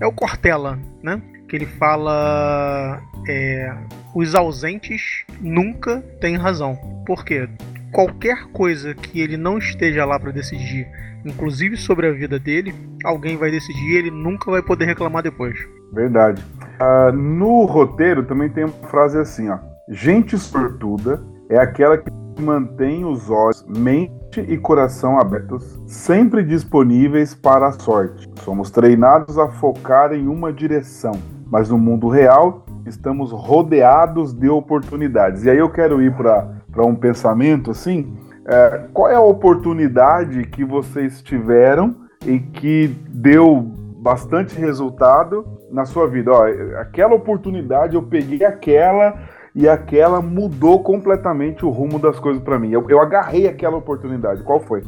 [0.00, 1.20] É o Cortella, né?
[1.48, 3.74] Que ele fala é,
[4.14, 6.76] os ausentes nunca têm razão.
[7.06, 7.48] Por quê?
[7.92, 10.86] Qualquer coisa que ele não esteja lá para decidir,
[11.24, 15.58] inclusive sobre a vida dele, alguém vai decidir e ele nunca vai poder reclamar depois.
[15.92, 16.44] Verdade.
[16.80, 19.58] Uh, no roteiro também tem uma frase assim, ó.
[19.88, 27.68] Gente sortuda é aquela que mantém os olhos, mente e coração abertos, sempre disponíveis para
[27.68, 28.28] a sorte.
[28.44, 31.12] Somos treinados a focar em uma direção,
[31.50, 35.44] mas no mundo real estamos rodeados de oportunidades.
[35.44, 40.64] E aí eu quero ir para um pensamento assim: é, qual é a oportunidade que
[40.64, 41.94] vocês tiveram
[42.26, 43.60] e que deu
[43.98, 46.30] bastante resultado na sua vida?
[46.32, 46.44] Ó,
[46.80, 49.14] aquela oportunidade, eu peguei aquela
[49.54, 52.70] e aquela mudou completamente o rumo das coisas para mim.
[52.70, 54.42] Eu, eu, agarrei aquela oportunidade.
[54.42, 54.82] Qual foi?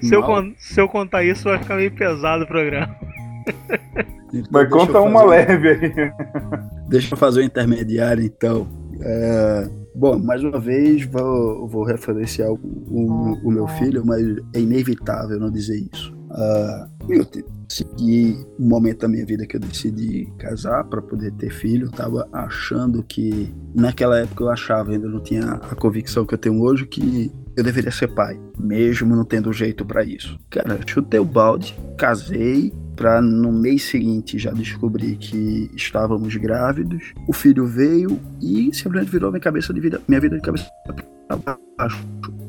[0.00, 0.22] Se eu,
[0.56, 2.96] se eu, contar isso, vai ficar meio pesado o programa.
[4.32, 5.26] Então, Mas conta uma um...
[5.26, 6.12] leve aí.
[6.88, 8.66] Deixa eu fazer o intermediário, então.
[9.00, 9.68] É...
[9.94, 14.22] Bom, mais uma vez vou, vou referenciar o, o, o, meu filho, mas
[14.54, 16.14] é inevitável não dizer isso.
[16.30, 17.26] Uh, eu
[17.66, 21.90] segui um momento da minha vida que eu decidi casar para poder ter filho.
[21.90, 26.60] Tava achando que naquela época eu achava, ainda não tinha a convicção que eu tenho
[26.60, 30.38] hoje que eu deveria ser pai, mesmo não tendo jeito para isso.
[30.50, 37.12] Cara, chutei o balde, casei, para no mês seguinte já descobrir que estávamos grávidos.
[37.28, 40.66] O filho veio e simplesmente virou minha cabeça de vida, minha vida de cabeça
[41.28, 42.04] para baixo.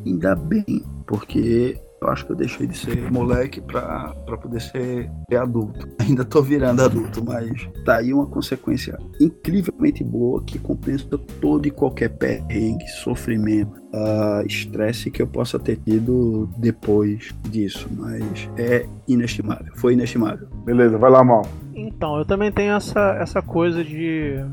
[0.05, 5.09] Ainda bem, porque eu acho que eu deixei de ser moleque pra, pra poder ser,
[5.29, 5.87] ser adulto.
[5.99, 11.71] Ainda tô virando adulto, mas tá aí uma consequência incrivelmente boa que compensa todo e
[11.71, 17.89] qualquer perrengue, sofrimento, uh, estresse que eu possa ter tido depois disso.
[17.91, 20.47] Mas é inestimável, foi inestimável.
[20.63, 21.45] Beleza, vai lá, Mal.
[21.75, 24.43] Então, eu também tenho essa, essa coisa de.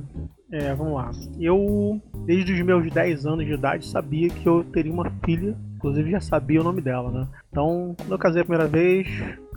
[0.53, 1.11] É, vamos lá.
[1.41, 6.13] Eu, desde os meus 10 anos de idade, sabia que eu teria uma filha Inclusive
[6.13, 7.29] já sabia o nome dela, né?
[7.51, 9.07] Então, quando eu casei a primeira vez,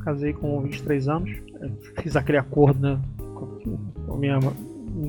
[0.04, 1.32] casei com 23 anos,
[2.02, 3.00] fiz aquele acordo, né?
[3.18, 4.38] Com a minha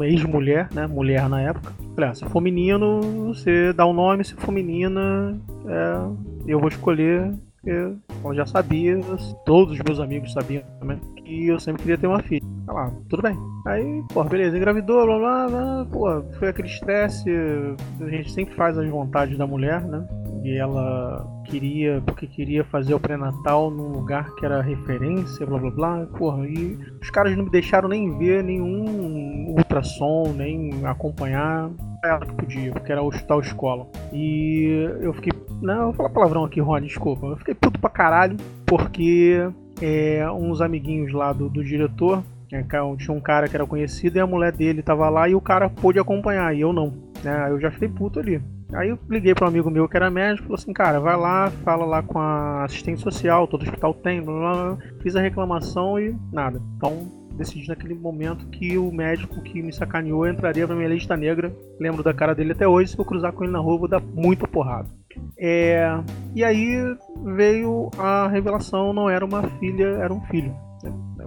[0.04, 0.86] ex-mulher, né?
[0.86, 1.72] Mulher na época.
[1.96, 6.60] Falei, ah, se for menino, você dá o um nome, se for menina, é, eu
[6.60, 7.34] vou escolher.
[7.66, 8.96] Eu, eu já sabia,
[9.44, 12.46] todos os meus amigos sabiam também, que eu sempre queria ter uma filha.
[12.64, 13.36] Tá lá, tudo bem.
[13.66, 17.28] Aí, pô, beleza, engravidou, blá blá blá, pô, foi aquele estresse,
[18.00, 20.06] a gente sempre faz as vontades da mulher, né?
[20.44, 25.70] E ela queria, porque queria fazer o pré-natal num lugar que era referência, blá blá
[25.70, 26.06] blá.
[26.18, 31.70] Porra, e os caras não me deixaram nem ver nenhum ultrassom, nem acompanhar
[32.04, 33.86] ela que podia, porque era o hospital escola.
[34.12, 35.32] E eu fiquei.
[35.60, 37.26] Não, vou falar palavrão aqui, Rony, desculpa.
[37.26, 39.50] Eu fiquei puto pra caralho, porque
[39.82, 42.22] é, uns amiguinhos lá do, do diretor.
[42.50, 45.40] É, tinha um cara que era conhecido e a mulher dele tava lá e o
[45.40, 46.94] cara pôde acompanhar, e eu não.
[47.22, 47.50] Né?
[47.50, 48.40] Eu já fiquei puto ali.
[48.72, 51.50] Aí eu liguei para um amigo meu que era médico, falou assim, cara, vai lá,
[51.64, 54.78] fala lá com a assistente social, todo hospital tem, blá, blá, blá.
[55.02, 56.60] fiz a reclamação e nada.
[56.76, 61.54] Então decidi naquele momento que o médico que me sacaneou entraria pra minha lista negra.
[61.80, 64.00] Lembro da cara dele até hoje, se eu cruzar com ele na rua vou dar
[64.00, 64.88] muita porrada.
[65.38, 65.88] É...
[66.34, 66.76] E aí
[67.36, 70.54] veio a revelação, não era uma filha, era um filho.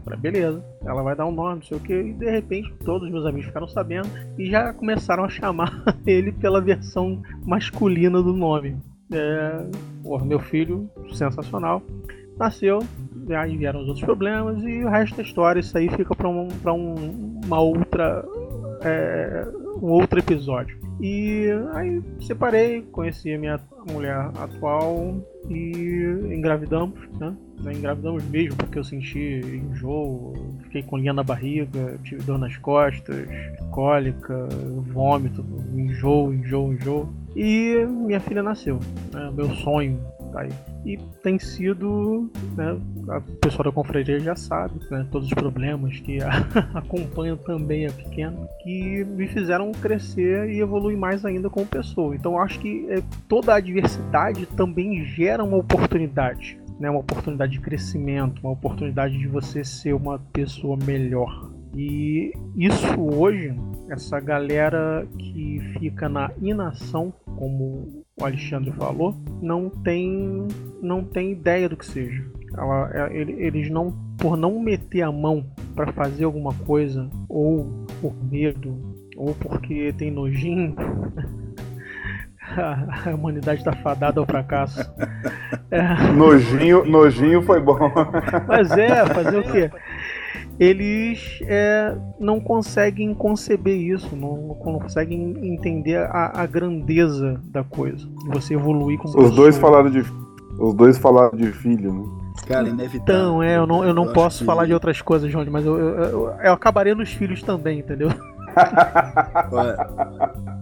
[0.02, 2.74] Eu falei, beleza, ela vai dar um nome, não sei o que, e de repente
[2.84, 8.22] todos os meus amigos ficaram sabendo e já começaram a chamar ele pela versão masculina
[8.22, 8.78] do nome.
[9.14, 9.66] É,
[10.02, 11.84] porra, meu filho, sensacional,
[12.38, 12.80] nasceu,
[13.38, 16.48] aí vieram os outros problemas e o resto da história, isso aí fica para um,
[16.66, 18.26] um, uma outra.
[18.84, 19.48] É,
[19.82, 20.81] um outro episódio.
[21.02, 23.60] E aí separei, conheci a minha
[23.92, 25.18] mulher atual
[25.50, 27.36] e engravidamos, né?
[27.76, 30.34] Engravidamos mesmo porque eu senti enjoo,
[30.64, 33.28] fiquei com linha na barriga, tive dor nas costas,
[33.72, 34.48] cólica,
[34.94, 37.10] vômito, enjoo, enjoo, enjoo.
[37.36, 38.80] E minha filha nasceu.
[39.12, 39.32] Né?
[39.34, 40.00] Meu sonho
[40.32, 40.48] tá.
[40.86, 46.20] E tem sido, né, a pessoa da confraria já sabe, né, todos os problemas que
[46.74, 52.16] acompanham também a pequena, que me fizeram crescer e evoluir mais ainda como pessoa.
[52.16, 57.60] Então acho que é, toda a adversidade também gera uma oportunidade, né, uma oportunidade de
[57.60, 61.52] crescimento, uma oportunidade de você ser uma pessoa melhor.
[61.76, 63.56] E isso hoje,
[63.90, 70.48] essa galera que fica na inação, como o Alexandre falou, não tem,
[70.82, 72.24] não tem ideia do que seja.
[72.56, 78.14] Ela, é, eles não, por não meter a mão para fazer alguma coisa, ou por
[78.24, 78.78] medo,
[79.16, 80.76] ou porque tem nojinho,
[82.58, 84.82] a humanidade está fadada ao fracasso.
[85.72, 86.12] É.
[86.12, 87.78] Nojinho, nojinho foi bom.
[88.48, 89.72] Mas é, fazer o quê?
[90.62, 98.08] eles é, não conseguem conceber isso, não conseguem entender a, a grandeza da coisa.
[98.28, 99.36] Você evoluir como Os pessoa.
[99.36, 100.06] dois falaram de
[100.60, 102.06] os dois falaram de filho, né?
[102.48, 103.02] Cara, inevitável.
[103.02, 104.68] Então, é, eu não, eu não eu posso falar que...
[104.68, 108.10] de outras coisas, João, mas eu, eu, eu, eu acabarei nos filhos também, entendeu?
[109.52, 109.90] olha,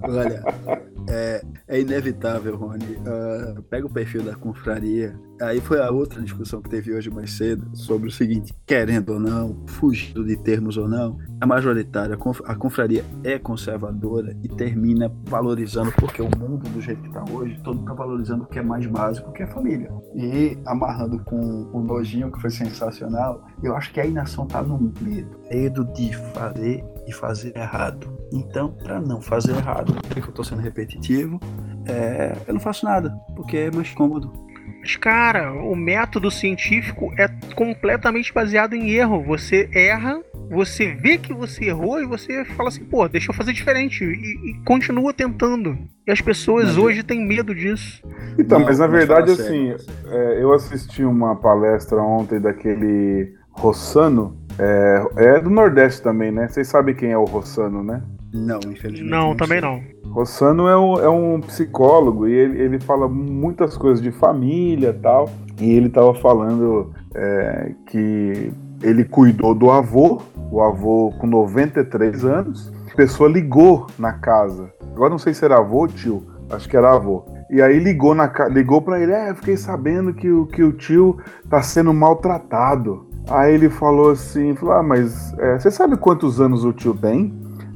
[0.04, 2.86] olha é, é, inevitável, Rony.
[2.86, 5.20] Uh, pega o perfil da confraria.
[5.42, 9.20] Aí foi a outra discussão que teve hoje mais cedo sobre o seguinte: querendo ou
[9.20, 15.92] não, fugindo de termos ou não, a majoritária, a confraria é conservadora e termina valorizando,
[15.94, 18.86] porque o mundo do jeito que está hoje, todo está valorizando o que é mais
[18.86, 19.92] básico, que é família.
[20.16, 24.80] E amarrando com o nojinho, que foi sensacional, eu acho que a inação está no
[25.02, 28.08] medo medo de fazer e fazer errado.
[28.32, 31.40] Então, para não fazer errado, porque eu estou sendo repetitivo,
[31.88, 34.32] é, eu não faço nada, porque é mais cômodo.
[34.80, 39.22] Mas, cara, o método científico é completamente baseado em erro.
[39.24, 43.52] Você erra, você vê que você errou e você fala assim, pô, deixa eu fazer
[43.52, 44.06] diferente.
[44.06, 45.78] E, e continua tentando.
[46.08, 48.02] E as pessoas mas, hoje têm medo disso.
[48.38, 49.76] Então, não, mas na verdade, assim,
[50.08, 56.48] é, eu assisti uma palestra ontem daquele Rossano, é, é, do Nordeste também, né?
[56.48, 58.02] Vocês sabem quem é o Rossano, né?
[58.34, 59.10] Não, infelizmente.
[59.10, 59.82] Não, não também não.
[60.06, 65.30] Rossano é um, é um psicólogo e ele, ele fala muitas coisas de família tal.
[65.60, 72.72] E ele estava falando é, que ele cuidou do avô, o avô com 93 anos.
[72.92, 74.72] A pessoa ligou na casa.
[74.94, 77.26] Agora não sei se era avô ou tio, acho que era avô.
[77.50, 81.18] E aí ligou, na, ligou para ele, é, fiquei sabendo que, que o tio
[81.50, 83.09] tá sendo maltratado.
[83.30, 87.34] Aí ele falou assim, falou, ah, mas é, você sabe quantos anos o tio tem?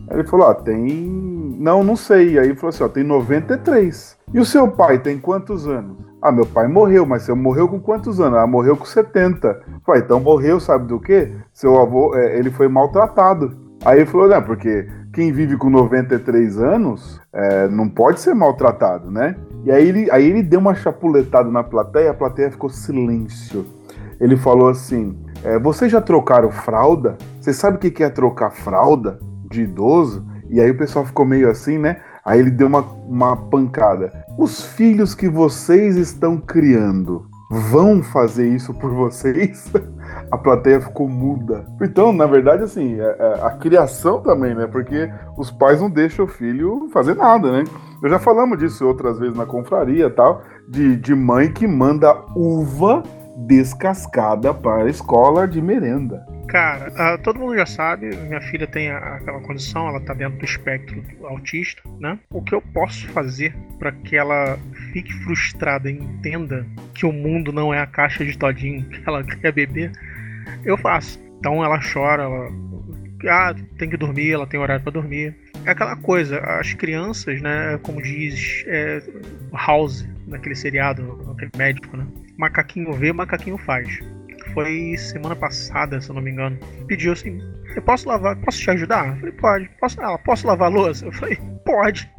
[0.09, 1.55] Aí ele falou, ah, tem.
[1.59, 2.39] Não, não sei.
[2.39, 4.17] Aí ele falou assim, ó, tem 93.
[4.33, 5.97] E o seu pai tem quantos anos?
[6.21, 8.39] Ah, meu pai morreu, mas seu morreu com quantos anos?
[8.39, 9.61] Ah, morreu com 70.
[9.85, 11.31] Falei, então morreu, sabe do quê?
[11.53, 13.55] Seu avô, é, ele foi maltratado.
[13.85, 19.11] Aí ele falou, não, porque quem vive com 93 anos é, não pode ser maltratado,
[19.11, 19.35] né?
[19.65, 23.65] E aí ele, aí ele deu uma chapuletada na plateia, a plateia ficou silêncio.
[24.23, 27.17] Ele falou assim: é, vocês já trocaram fralda?
[27.41, 29.19] Você sabe o que é trocar fralda
[29.51, 30.25] de idoso?
[30.49, 31.99] E aí o pessoal ficou meio assim, né?
[32.23, 34.13] Aí ele deu uma, uma pancada.
[34.37, 39.69] Os filhos que vocês estão criando vão fazer isso por vocês?
[40.31, 41.65] a plateia ficou muda.
[41.81, 44.67] Então, na verdade, assim, a, é, a, é, a, criação também, né?
[44.67, 47.65] Porque os pais não deixam o filho fazer nada, né?
[48.01, 53.03] Eu já falamos disso outras vezes na confraria tal, de, de mãe que manda uva
[53.35, 56.25] descascada para a escola de merenda.
[56.47, 60.45] Cara, uh, todo mundo já sabe, minha filha tem aquela condição, ela tá dentro do
[60.45, 62.19] espectro autista, né?
[62.29, 64.59] O que eu posso fazer para que ela
[64.91, 69.23] fique frustrada e entenda que o mundo não é a caixa de todinho que ela
[69.25, 69.91] quer beber,
[70.63, 71.19] eu faço.
[71.39, 72.49] Então ela chora, ela
[73.27, 75.35] ah, tem que dormir, ela tem horário para dormir.
[75.65, 79.01] é aquela coisa, as crianças, né, como diz é,
[79.53, 82.05] House, naquele seriado, aquele médico, né?
[82.37, 83.99] Macaquinho vê, macaquinho faz.
[84.53, 86.57] Foi semana passada, se eu não me engano.
[86.87, 87.39] Pediu assim:
[87.75, 89.07] Eu posso lavar, posso te ajudar?
[89.07, 89.69] Eu falei, pode.
[89.79, 91.05] Posso, ela, posso lavar a louça?
[91.05, 92.09] Eu falei, pode.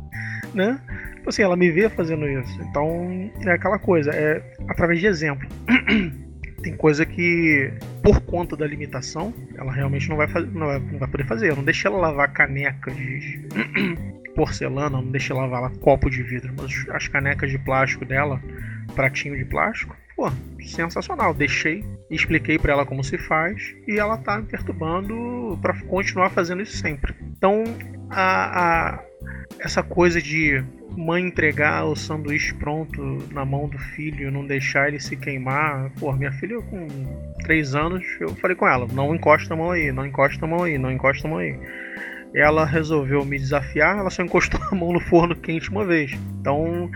[0.55, 0.81] Né?
[1.17, 2.61] Tipo assim, ela me vê fazendo isso.
[2.63, 5.49] Então, é aquela coisa, é através de exemplo.
[6.63, 10.99] Tem coisa que, por conta da limitação, ela realmente não vai, fazer, não vai, não
[10.99, 11.51] vai poder fazer.
[11.51, 13.47] Eu não deixei ela lavar caneca de
[14.35, 18.41] porcelana, não deixei ela lavar copo de vidro, mas as canecas de plástico dela,
[18.95, 20.31] pratinho de plástico, pô,
[20.63, 21.35] sensacional.
[21.35, 26.63] Deixei, expliquei para ela como se faz e ela tá me perturbando para continuar fazendo
[26.63, 27.15] isso sempre.
[27.37, 27.65] Então,
[28.11, 29.05] a, a,
[29.61, 30.63] essa coisa de
[30.97, 33.03] mãe entregar o sanduíche pronto
[33.33, 35.91] na mão do filho, não deixar ele se queimar.
[35.99, 36.87] Pô, minha filha com
[37.43, 40.65] 3 anos, eu falei com ela: não encosta a mão aí, não encosta a mão
[40.65, 41.59] aí, não encosta a mão aí.
[42.35, 46.13] Ela resolveu me desafiar, ela só encostou a mão no forno quente uma vez.
[46.41, 46.91] Então,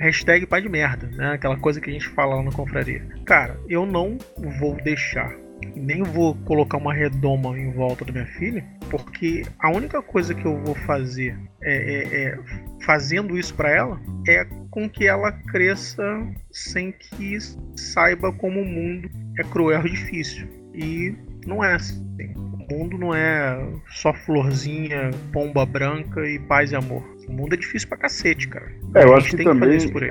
[0.00, 1.32] hashtag pai de merda, né?
[1.32, 3.04] Aquela coisa que a gente fala lá na confraria.
[3.24, 4.18] Cara, eu não
[4.60, 5.34] vou deixar
[5.74, 10.44] nem vou colocar uma redoma em volta da minha filha, porque a única coisa que
[10.44, 12.38] eu vou fazer é, é, é
[12.84, 16.02] fazendo isso para ela é com que ela cresça
[16.50, 17.38] sem que
[17.76, 20.46] saiba como o mundo é cruel e difícil.
[20.74, 21.14] E
[21.46, 22.06] não é assim.
[22.36, 23.58] O mundo não é
[23.90, 27.02] só florzinha, pomba branca e paz e amor.
[27.28, 28.66] O mundo é difícil pra cacete, cara.
[28.94, 29.78] É, eu acho que também.
[29.78, 30.04] Que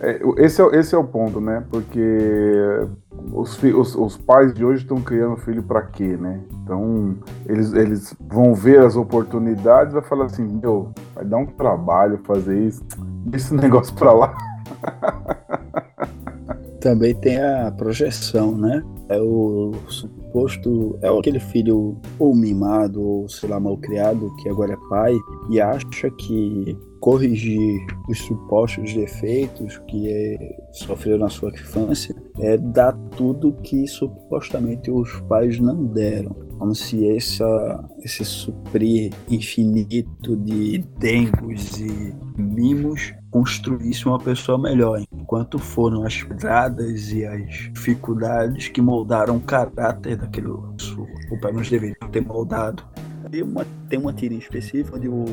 [0.00, 1.64] é, esse, é, esse é o ponto, né?
[1.70, 2.00] Porque
[3.32, 6.40] os, os, os pais de hoje estão criando filho para quê, né?
[6.62, 11.46] Então, eles, eles vão ver as oportunidades e vai falar assim: meu, vai dar um
[11.46, 12.84] trabalho fazer isso,
[13.32, 14.36] esse negócio para lá.
[16.80, 18.82] Também tem a projeção, né?
[19.08, 19.72] É o
[20.36, 20.98] suposto.
[21.02, 25.14] É aquele filho ou mimado, ou sei lá, mal criado, que agora é pai,
[25.50, 32.92] e acha que corrigir os supostos defeitos que é, sofreu na sua infância é dar
[33.16, 36.34] tudo que supostamente os pais não deram.
[36.58, 45.02] Como se essa, esse suprir infinito de dengos e mimos construísse uma pessoa melhor,
[45.36, 51.68] enquanto foram as pedradas e as dificuldades que moldaram o caráter daquele o pai nos
[51.68, 52.82] deveria ter moldado.
[53.30, 55.24] Tem uma, tem uma tirinha específica onde o,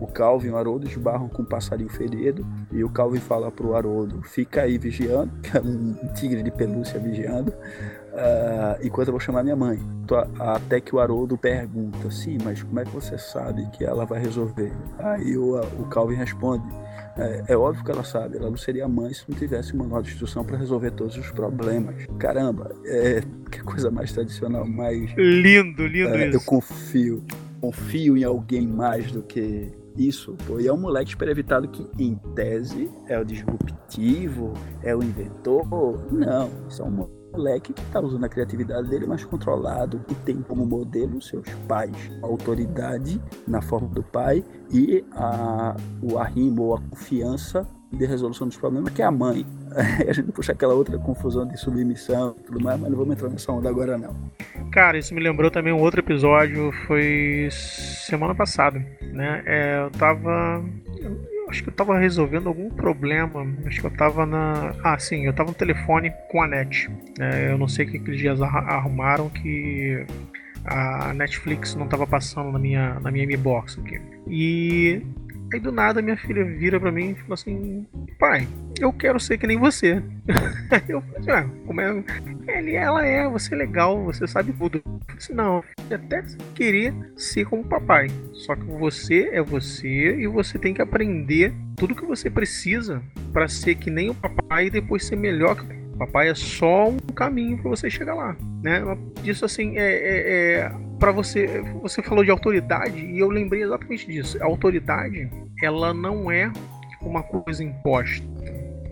[0.00, 3.74] o Calvin e o Haroldo esbarram com um passarinho ferido e o Calvin fala pro
[3.74, 7.54] Haroldo, fica aí vigiando, que é um tigre de pelúcia vigiando,
[8.16, 9.78] uh, enquanto eu vou chamar minha mãe.
[10.38, 14.20] Até que o Haroldo pergunta, sim, mas como é que você sabe que ela vai
[14.20, 14.72] resolver?
[14.98, 16.64] Aí o, o Calvin responde,
[17.16, 20.02] é, é, óbvio que ela sabe, ela não seria mãe se não tivesse uma manual
[20.02, 22.06] de instrução para resolver todos os problemas.
[22.18, 25.12] Caramba, é que coisa mais tradicional, mais.
[25.16, 26.36] Lindo, lindo é, isso.
[26.36, 27.24] Eu confio,
[27.60, 30.60] confio em alguém mais do que isso, pô.
[30.60, 34.52] E é um moleque super evitado que, em tese, é o disruptivo,
[34.82, 35.66] é o inventor.
[36.12, 40.40] Não, isso é um moleque que está usando a criatividade dele, mas controlado, e tem
[40.42, 46.76] como modelo seus pais, a autoridade na forma do pai e a, o arrimo ou
[46.76, 49.46] a confiança de resolução dos problemas, que é a mãe.
[50.08, 53.28] a gente puxa aquela outra confusão de submissão e tudo mais, mas não vamos entrar
[53.28, 54.14] nessa onda agora não.
[54.72, 59.42] Cara, isso me lembrou também um outro episódio, foi semana passada, né?
[59.46, 60.64] É, eu tava
[61.48, 63.46] acho que eu tava resolvendo algum problema.
[63.66, 64.74] Acho que eu tava na.
[64.82, 66.90] Ah, sim, eu tava no telefone com a net.
[67.18, 70.04] É, eu não sei o que aqueles dias arrumaram que
[70.64, 74.00] a Netflix não tava passando na minha, na minha M-Box aqui.
[74.28, 75.02] E
[75.52, 77.86] Aí do nada minha filha vira para mim e fala assim:
[78.18, 78.48] Pai,
[78.80, 80.02] eu quero ser que nem você.
[80.88, 82.04] eu falei, ah, como é?
[82.48, 84.78] Ele, ela é, você é legal, você sabe tudo.
[84.78, 86.24] Eu falei assim, não, até
[86.54, 88.08] querer ser como papai.
[88.32, 93.48] Só que você é você e você tem que aprender tudo que você precisa para
[93.48, 96.98] ser que nem o papai e depois ser melhor que o Papai é só um
[96.98, 98.82] caminho para você chegar lá, né?
[99.24, 101.62] Isso assim é, é, é para você.
[101.82, 104.42] Você falou de autoridade e eu lembrei exatamente disso.
[104.42, 105.30] A autoridade,
[105.62, 106.52] ela não é
[107.00, 108.26] uma coisa imposta,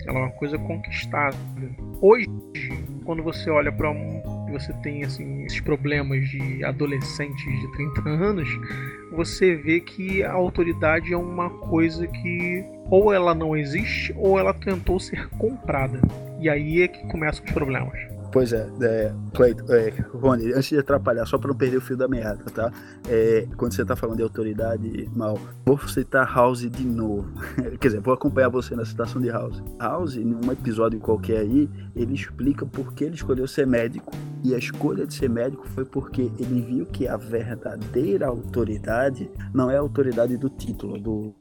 [0.06, 1.36] ela é uma coisa conquistada.
[2.00, 2.28] Hoje,
[3.04, 8.48] quando você olha para um, você tem assim esses problemas de adolescentes de 30 anos,
[9.12, 14.52] você vê que a autoridade é uma coisa que ou ela não existe ou ela
[14.52, 16.00] tentou ser comprada.
[16.44, 17.98] E aí é que começam os problemas.
[18.30, 21.96] Pois é, é Cleiton, é, Rony, antes de atrapalhar, só para não perder o fio
[21.96, 22.70] da meada, tá?
[23.08, 27.32] É, quando você está falando de autoridade, mal, vou citar House de novo.
[27.80, 29.62] Quer dizer, vou acompanhar você na citação de House.
[29.80, 31.66] House, num episódio qualquer aí,
[31.96, 34.12] ele explica por que ele escolheu ser médico.
[34.42, 39.70] E a escolha de ser médico foi porque ele viu que a verdadeira autoridade não
[39.70, 41.34] é a autoridade do título, do,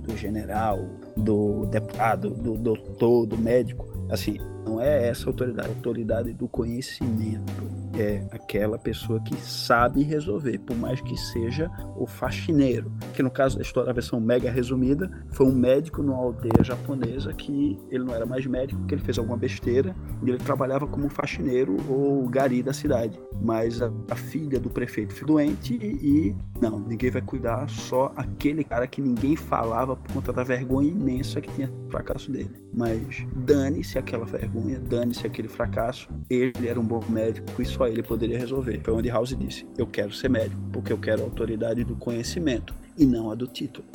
[0.00, 3.86] do general, do deputado, do doutor, do médico.
[4.10, 10.02] Assim, não é essa autoridade, é a autoridade do conhecimento é aquela pessoa que sabe
[10.02, 12.92] resolver, por mais que seja o faxineiro.
[13.14, 17.32] Que no caso da história, a versão mega resumida, foi um médico numa aldeia japonesa
[17.32, 21.08] que ele não era mais médico, porque ele fez alguma besteira e ele trabalhava como
[21.08, 23.18] faxineiro ou gari da cidade.
[23.40, 28.12] Mas a, a filha do prefeito ficou doente e, e não, ninguém vai cuidar, só
[28.16, 32.50] aquele cara que ninguém falava por conta da vergonha imensa que tinha fracasso dele.
[32.72, 34.55] Mas dane-se aquela vergonha,
[34.88, 38.80] dane-se aquele fracasso, ele era um bom médico e só ele poderia resolver.
[38.82, 42.74] Foi onde House disse: Eu quero ser médico, porque eu quero a autoridade do conhecimento
[42.96, 43.86] e não a do título.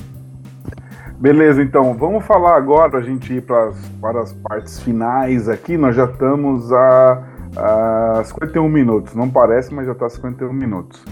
[1.20, 5.78] Beleza, então vamos falar agora a gente ir pras, para as partes finais aqui.
[5.78, 7.28] Nós já estamos a,
[8.18, 11.04] a 51 minutos, não parece, mas já está 51 minutos.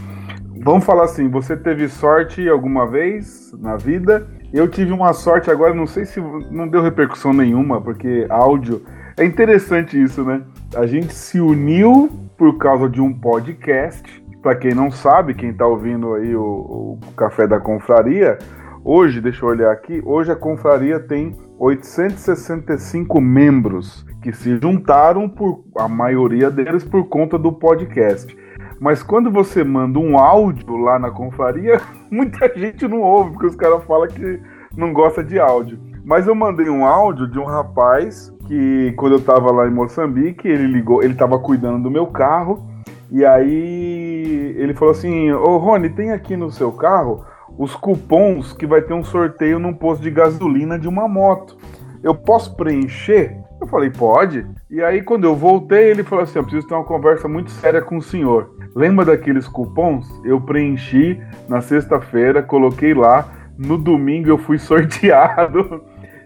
[0.64, 4.28] Vamos falar assim: você teve sorte alguma vez na vida?
[4.52, 6.20] Eu tive uma sorte agora, não sei se
[6.50, 8.82] não deu repercussão nenhuma, porque áudio.
[9.20, 10.42] É interessante isso, né?
[10.74, 14.24] A gente se uniu por causa de um podcast.
[14.42, 18.38] Para quem não sabe, quem está ouvindo aí o, o, Café da Confraria,
[18.82, 25.66] hoje, deixa eu olhar aqui, hoje a Confraria tem 865 membros que se juntaram, por
[25.78, 28.34] a maioria deles por conta do podcast.
[28.80, 33.56] Mas quando você manda um áudio lá na confraria, muita gente não ouve, porque os
[33.58, 34.42] caras falam que
[34.78, 35.78] não gosta de áudio.
[36.06, 40.47] Mas eu mandei um áudio de um rapaz que quando eu tava lá em Moçambique,
[40.47, 42.68] ele ligou, ele tava cuidando do meu carro,
[43.12, 47.24] e aí ele falou assim: Ô Rony, tem aqui no seu carro
[47.56, 51.58] os cupons que vai ter um sorteio num posto de gasolina de uma moto.
[52.02, 53.38] Eu posso preencher?
[53.62, 54.47] Eu falei, pode.
[54.70, 57.82] E aí, quando eu voltei, ele falou assim: Eu preciso ter uma conversa muito séria
[57.82, 58.56] com o senhor.
[58.76, 60.08] Lembra daqueles cupons?
[60.24, 63.30] Eu preenchi na sexta-feira, coloquei lá.
[63.58, 65.84] No domingo eu fui sorteado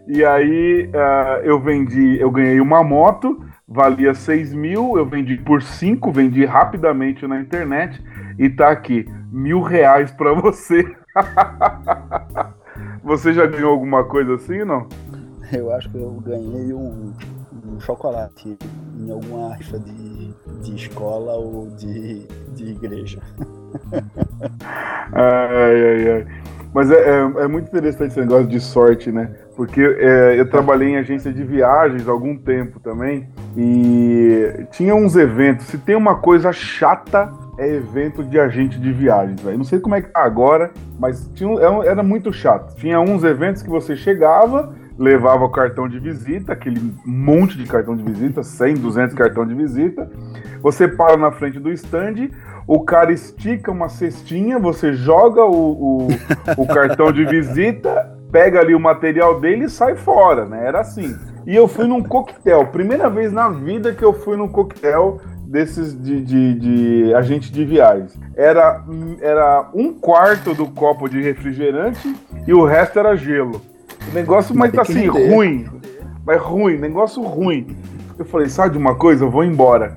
[0.07, 5.61] e aí uh, eu vendi, eu ganhei uma moto, valia 6 mil, eu vendi por
[5.61, 8.01] 5, vendi rapidamente na internet
[8.37, 10.83] e tá aqui, mil reais para você.
[13.03, 14.87] você já ganhou alguma coisa assim ou não?
[15.51, 17.13] Eu acho que eu ganhei um,
[17.65, 18.57] um chocolate
[18.99, 20.33] em alguma rifa de,
[20.63, 23.21] de escola ou de, de igreja.
[25.13, 26.42] ai, ai, ai.
[26.73, 29.29] Mas é, é, é, muito interessante esse negócio de sorte, né?
[29.55, 35.15] Porque é, eu trabalhei em agência de viagens há algum tempo também e tinha uns
[35.15, 35.67] eventos.
[35.67, 39.57] Se tem uma coisa chata, é evento de agente de viagens, velho.
[39.57, 42.75] Não sei como é que tá agora, mas tinha, é era muito chato.
[42.75, 47.95] Tinha uns eventos que você chegava, levava o cartão de visita, aquele monte de cartão
[47.95, 50.09] de visita, 100, 200 cartão de visita.
[50.61, 52.29] Você para na frente do stand,
[52.73, 56.07] o cara estica uma cestinha, você joga o, o,
[56.57, 60.65] o cartão de visita, pega ali o material dele e sai fora, né?
[60.65, 61.15] Era assim.
[61.45, 65.93] E eu fui num coquetel, primeira vez na vida que eu fui num coquetel desses
[66.01, 68.17] de, de, de, agente de viagens.
[68.35, 68.83] Era,
[69.21, 72.15] era um quarto do copo de refrigerante
[72.47, 73.61] e o resto era gelo.
[74.09, 75.67] O negócio, mas, assim, ruim.
[76.25, 77.77] Mas ruim, negócio ruim.
[78.17, 79.25] Eu falei, sabe de uma coisa?
[79.25, 79.95] Eu vou embora.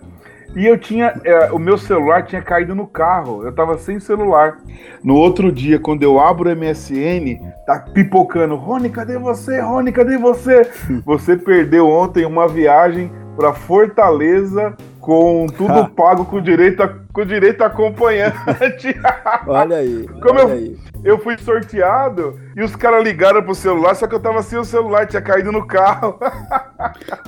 [0.56, 1.12] E eu tinha.
[1.22, 3.44] É, o meu celular tinha caído no carro.
[3.44, 4.56] Eu tava sem celular.
[5.04, 8.56] No outro dia, quando eu abro o MSN, tá pipocando.
[8.56, 9.60] Rony, cadê você?
[9.60, 10.66] Rony, cadê você?
[11.04, 17.62] Você perdeu ontem uma viagem para Fortaleza com tudo pago com direito a, com direito
[17.62, 18.98] a acompanhante.
[19.46, 20.06] Olha aí.
[20.20, 20.78] Como olha eu, aí.
[21.04, 24.64] eu fui sorteado e os caras ligaram pro celular, só que eu tava sem o
[24.64, 26.18] celular, tinha caído no carro.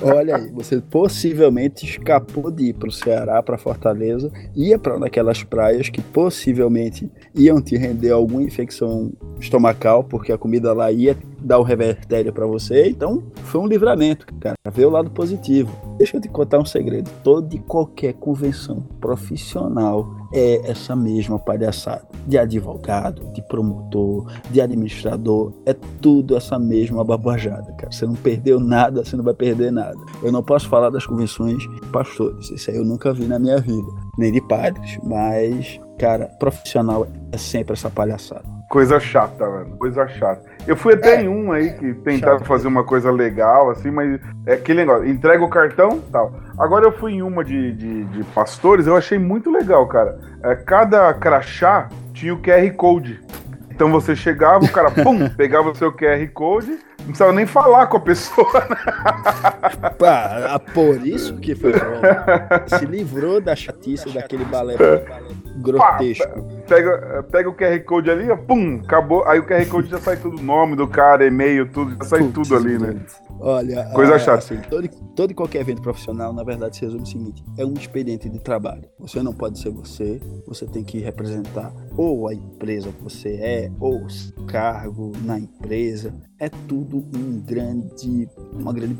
[0.01, 5.89] Olha aí, você possivelmente escapou de ir pro Ceará, para Fortaleza, ia para aquelas praias
[5.89, 11.63] que possivelmente iam te render alguma infecção estomacal, porque a comida lá ia dar o
[11.63, 12.89] revertério para você.
[12.89, 14.55] Então, foi um livramento, cara.
[14.71, 15.71] Vê o lado positivo.
[15.97, 17.09] Deixa eu te contar um segredo.
[17.23, 22.07] Todo e qualquer convenção profissional é essa mesma palhaçada.
[22.27, 27.91] De advogado, de promotor, de administrador, é tudo essa mesma babajada, cara.
[27.91, 29.97] Você não perdeu nada, você não vai perder nada.
[30.21, 33.59] Eu não posso falar das convenções de pastores, isso aí eu nunca vi na minha
[33.59, 33.87] vida,
[34.17, 38.58] nem de padres, mas, cara, profissional é sempre essa palhaçada.
[38.69, 39.75] Coisa chata, mano.
[39.77, 40.43] Coisa chata.
[40.67, 41.23] Eu fui até É.
[41.23, 42.47] em um aí que tentaram Chato.
[42.47, 46.31] fazer uma coisa legal, assim, mas é aquele negócio, entrega o cartão tal.
[46.57, 50.19] Agora eu fui em uma de, de, de pastores, eu achei muito legal, cara.
[50.43, 53.19] É, cada crachá tinha o QR Code.
[53.79, 56.67] Então você chegava, o cara, pum, pegava o seu QR Code,
[56.99, 58.51] não precisava nem falar com a pessoa.
[59.97, 62.77] Pá, ah, por isso que foi bom.
[62.77, 64.75] Se livrou da chatice daquele balé
[65.61, 66.45] grotesco.
[66.67, 69.25] Pega, pega o QR Code ali, ó, pum, acabou.
[69.25, 72.57] Aí o QR Code já sai tudo, nome do cara, e-mail, tudo, já sai tudo
[72.57, 72.99] ali, né?
[73.39, 74.39] Olha, Coisa ah, chata.
[74.39, 77.73] assim, todo, todo e qualquer evento profissional, na verdade, se resume o seguinte: é um
[77.73, 78.83] expediente de trabalho.
[78.99, 83.71] Você não pode ser você, você tem que representar ou a empresa que você é,
[83.77, 84.05] ou
[84.37, 86.13] o cargo na empresa.
[86.39, 88.95] É tudo um grande, uma grande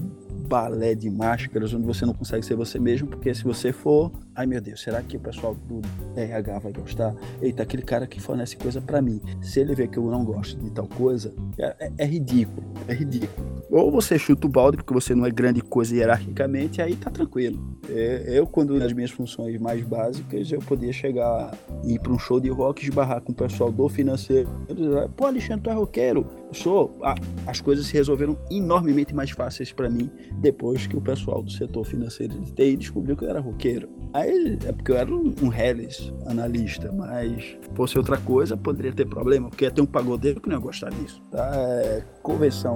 [0.49, 4.45] balé de máscaras onde você não consegue ser você mesmo, porque se você for, ai
[4.47, 5.79] meu Deus, será que o pessoal do
[6.19, 7.15] RH vai gostar?
[7.41, 10.59] Eita, aquele cara que fornece coisa pra mim, se ele vê que eu não gosto
[10.59, 13.47] de tal coisa, é, é- é ridículo, é ridículo.
[13.69, 17.77] Ou você chuta o balde porque você não é grande coisa hierarquicamente, aí tá tranquilo.
[17.87, 22.17] É, Eu, quando nas minhas funções mais básicas, eu podia chegar e ir para um
[22.17, 26.25] show de rock, esbarrar com o pessoal do financeiro, dizer, pô, Alexandre, tu é roqueiro?
[26.47, 26.97] Eu sou.
[27.03, 27.15] Ah,
[27.47, 31.85] as coisas se resolveram enormemente mais fáceis para mim depois que o pessoal do setor
[31.85, 33.89] financeiro de TI descobriu que eu era roqueiro.
[34.13, 38.91] Aí é porque eu era um, um Hellis analista, mas se fosse outra coisa, poderia
[38.91, 41.21] ter problema, porque ia ter um pagodeiro que não ia gostar disso.
[41.31, 41.51] Tá?
[41.55, 42.73] É, convenção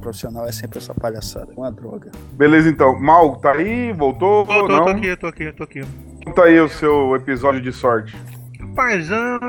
[0.00, 2.10] profissional é sempre essa palhaçada, uma droga.
[2.32, 2.98] Beleza, então.
[2.98, 3.92] Mal, tá aí?
[3.92, 4.46] Voltou?
[4.46, 4.84] Tô, não?
[4.84, 5.82] tô aqui, tô aqui, tô aqui.
[6.24, 8.16] Conta aí o seu episódio de sorte.
[8.70, 9.40] Rapaz, ah,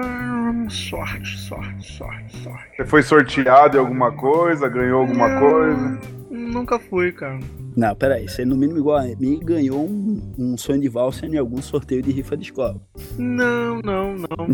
[0.68, 2.76] sorte, sorte, sorte, sorte.
[2.76, 4.68] Você foi sorteado em alguma coisa?
[4.68, 6.00] Ganhou alguma Não, coisa?
[6.32, 7.40] Nunca fui, cara.
[7.78, 11.38] Não, peraí, você no mínimo igual a mim ganhou um, um sonho de valsa em
[11.38, 12.82] algum sorteio de rifa de escola.
[13.18, 14.48] Não, não, não.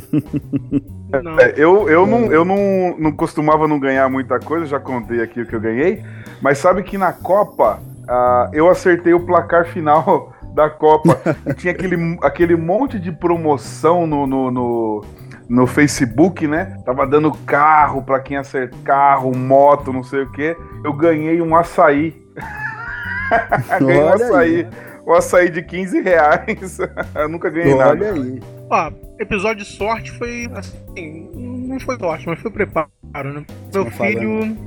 [1.23, 1.39] Não.
[1.39, 5.39] É, eu eu, não, eu não, não costumava não ganhar muita coisa, já contei aqui
[5.39, 6.03] o que eu ganhei.
[6.41, 11.21] Mas sabe que na Copa ah, eu acertei o placar final da Copa.
[11.45, 15.05] e tinha aquele, aquele monte de promoção no, no, no,
[15.47, 16.77] no Facebook, né?
[16.83, 20.57] Tava dando carro pra quem acertar carro, moto, não sei o que.
[20.83, 22.15] Eu ganhei um açaí.
[23.79, 24.55] ganhei um açaí.
[24.55, 24.67] aí.
[25.05, 26.79] Um açaí de 15 reais.
[27.15, 27.91] eu nunca ganhei nada.
[27.91, 28.41] Olha aí.
[28.69, 33.45] Ó, episódio de sorte foi assim, não foi sorte, mas foi preparo, né?
[33.73, 34.57] Meu Estão filho,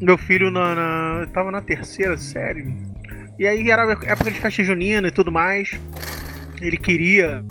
[0.00, 2.74] meu filho na, na tava na terceira série.
[3.42, 5.76] E aí era época de festa junina e tudo mais.
[6.60, 7.44] Ele queria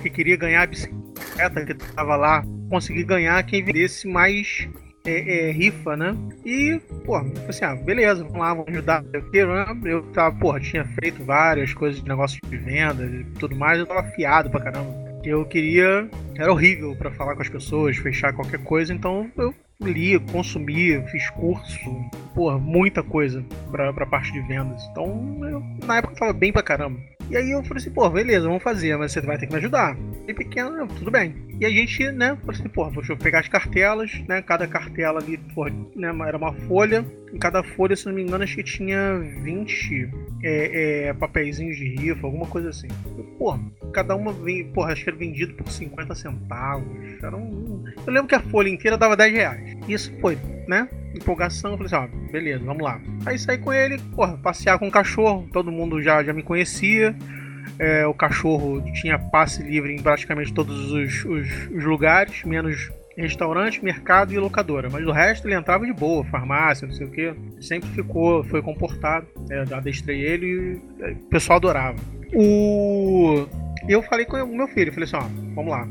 [0.00, 4.66] que queria ganhar a bicicleta que tava lá, conseguir ganhar quem vendesse mais
[5.04, 6.16] é, é, rifa, né?
[6.42, 9.04] E, pô, falei assim, ah, beleza, vamos lá, vamos ajudar.
[9.30, 9.66] Eu, né?
[9.84, 13.84] eu tava, porra, tinha feito várias coisas de negócio de venda e tudo mais, eu
[13.84, 15.20] tava afiado pra caramba.
[15.22, 16.08] Eu queria.
[16.34, 21.28] Era horrível pra falar com as pessoas, fechar qualquer coisa, então eu lia, consumia, fiz
[21.30, 21.78] curso,
[22.34, 24.82] porra, muita coisa pra, pra parte de vendas.
[24.90, 26.98] Então, eu, na época eu tava bem pra caramba.
[27.28, 29.58] E aí eu falei assim, pô, beleza, vamos fazer, mas você vai ter que me
[29.58, 29.96] ajudar.
[30.28, 31.34] E pequeno, tudo bem.
[31.60, 35.20] E a gente, né, falou assim, pô, deixa eu pegar as cartelas, né, cada cartela
[35.20, 37.04] ali, pô, né, era uma folha.
[37.32, 40.08] Em cada folha, se não me engano, acho que tinha 20
[40.42, 42.88] é, é, papeizinhos de rifa, alguma coisa assim.
[43.38, 43.58] Pô,
[43.92, 46.86] cada uma, vem, porra, acho que era vendido por 50 centavos.
[47.22, 47.84] Era um...
[48.06, 49.76] Eu lembro que a folha inteira dava 10 reais.
[49.88, 50.88] Isso foi, né?
[51.14, 53.00] Empolgação, eu falei assim, ó, beleza, vamos lá.
[53.26, 57.14] Aí saí com ele, porra, passear com o cachorro, todo mundo já, já me conhecia.
[57.78, 63.84] É, o cachorro tinha passe livre em praticamente todos os, os- os lugares, menos restaurante,
[63.84, 64.88] mercado e locadora.
[64.90, 67.34] Mas o resto ele entrava de boa, farmácia, não sei o que.
[67.60, 69.26] Sempre ficou, foi comportado.
[69.50, 70.46] É, adestrei ele
[71.00, 71.98] e é, o pessoal adorava.
[72.34, 73.46] O...
[73.88, 75.86] Eu falei com o meu filho, falei assim, ó, vamos lá.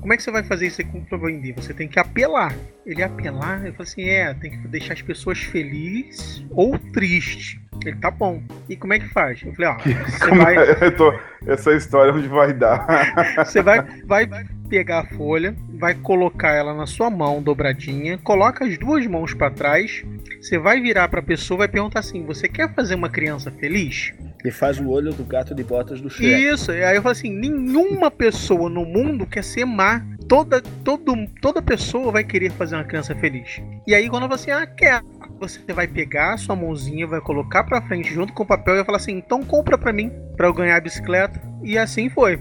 [0.00, 1.52] Como é que você vai fazer isso aí com- pra vender?
[1.56, 2.54] Você tem que apelar.
[2.84, 3.66] Ele apelar?
[3.66, 7.58] Eu falei assim, é, tem que deixar as pessoas felizes ou tristes.
[7.84, 8.40] Ele tá bom.
[8.68, 9.42] E como é que faz?
[9.42, 10.56] Eu falei, ó, você vai.
[10.86, 10.90] é?
[10.90, 11.12] Tô-
[11.46, 12.86] essa história onde vai dar.
[13.46, 14.26] Você vai, vai
[14.66, 19.50] pegar a folha, vai colocar ela na sua mão dobradinha, coloca as duas mãos para
[19.50, 20.04] trás.
[20.40, 23.50] Você vai virar para a pessoa, e vai perguntar assim: Você quer fazer uma criança
[23.50, 24.12] feliz?
[24.44, 26.44] E faz o olho do gato de botas do Shrek.
[26.44, 26.72] Isso.
[26.72, 30.04] E aí eu falo assim: Nenhuma pessoa no mundo quer ser má.
[30.28, 33.62] Toda, todo, toda pessoa vai querer fazer uma criança feliz.
[33.86, 35.02] E aí quando falo assim: Ah, quer.
[35.38, 38.76] Você vai pegar a sua mãozinha, vai colocar pra frente junto com o papel e
[38.78, 41.40] vai falar assim: então compra pra mim, pra eu ganhar a bicicleta.
[41.62, 42.38] E assim foi.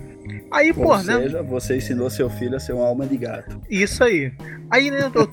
[0.52, 1.04] Aí, Ou pô, né?
[1.04, 3.62] seja, você ensinou seu filho a ser uma alma de gato.
[3.70, 4.32] Isso aí.
[4.72, 5.28] Aí, né, eu tô.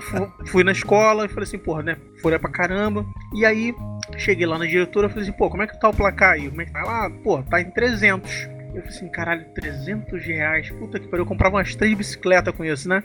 [0.00, 1.96] fu- fui na escola e falei assim, porra, né?
[2.22, 3.04] Folha pra caramba.
[3.34, 3.74] E aí,
[4.16, 6.48] cheguei lá na diretora e falei assim, pô, como é que tá o placar aí?
[6.48, 6.80] Como é que tá?
[6.80, 8.48] Ela, pô, tá em 300.
[8.74, 10.70] Eu falei assim, caralho, 300 reais.
[10.70, 11.24] Puta que pariu.
[11.24, 13.02] Eu comprava umas três bicicletas com isso, né?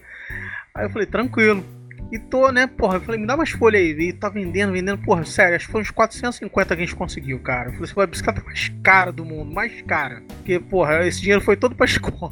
[0.74, 1.64] Aí eu falei, tranquilo.
[2.12, 4.10] E tô, né, porra, eu falei, me dá umas folhas aí.
[4.10, 7.40] E tá vendendo, vendendo, porra, sério, acho que foi uns 450 que a gente conseguiu,
[7.40, 7.70] cara.
[7.70, 10.22] Eu falei, foi a bicicleta mais cara do mundo, mais cara.
[10.38, 12.32] Porque, porra, esse dinheiro foi todo pra escola.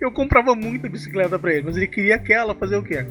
[0.00, 3.06] eu comprava muita bicicleta pra ele, mas ele queria aquela, fazer o quê?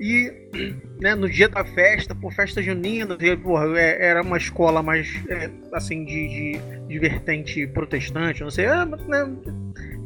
[0.00, 0.32] E
[1.00, 5.50] né, no dia da festa, por festa junina, porra, é, era uma escola mais é,
[5.72, 8.96] assim de, de, de, vertente protestante, não sei, é, né,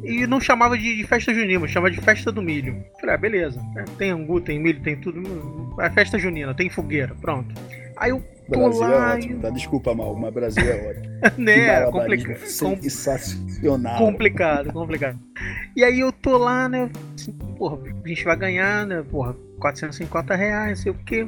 [0.05, 2.83] e não chamava de, de, festa junina, chamava de festa do milho.
[2.99, 5.21] Falei, ah, beleza, é, tem angu, tem milho, tem tudo,
[5.79, 7.53] é festa junina, tem fogueira, pronto.
[7.97, 9.11] Aí eu tô Brasil é lá.
[9.11, 9.49] É ótimo, tá?
[9.49, 11.15] Desculpa, mal, mas Brasil é ótimo.
[11.37, 11.85] né?
[11.91, 12.37] Complicado.
[12.45, 13.97] Sensacional.
[13.97, 15.19] Complicado, complicado.
[15.75, 16.89] E aí eu tô lá, né?
[17.15, 19.03] Assim, porra, a gente vai ganhar, né?
[19.09, 21.27] Porra, 450 reais, sei o quê.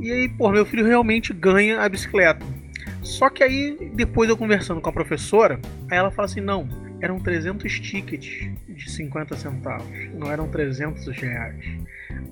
[0.00, 2.44] E aí, porra, meu filho realmente ganha a bicicleta.
[3.02, 5.58] Só que aí, depois eu conversando com a professora,
[5.90, 6.68] aí ela fala assim: não,
[7.00, 11.64] eram 300 tickets de 50 centavos, não eram 300 reais.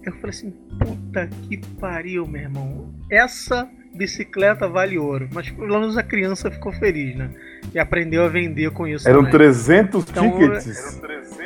[0.05, 2.95] Eu falei assim: puta que pariu, meu irmão.
[3.11, 5.29] Essa bicicleta vale ouro.
[5.33, 7.31] Mas pelo menos a criança ficou feliz, né?
[7.75, 9.09] E aprendeu a vender com isso.
[9.09, 9.33] Eram também.
[9.33, 11.01] 300 então, tickets.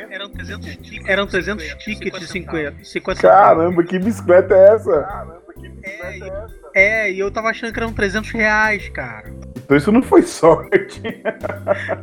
[0.09, 1.09] Eram 300, tickets.
[1.09, 5.01] Eram 300 tickets de 50, 50 Caramba, que bicicleta é essa?
[5.01, 5.40] Caramba,
[5.83, 6.45] é, é?
[6.73, 9.33] É, e eu tava achando que eram 300 reais, cara.
[9.57, 11.01] Então isso não foi sorte.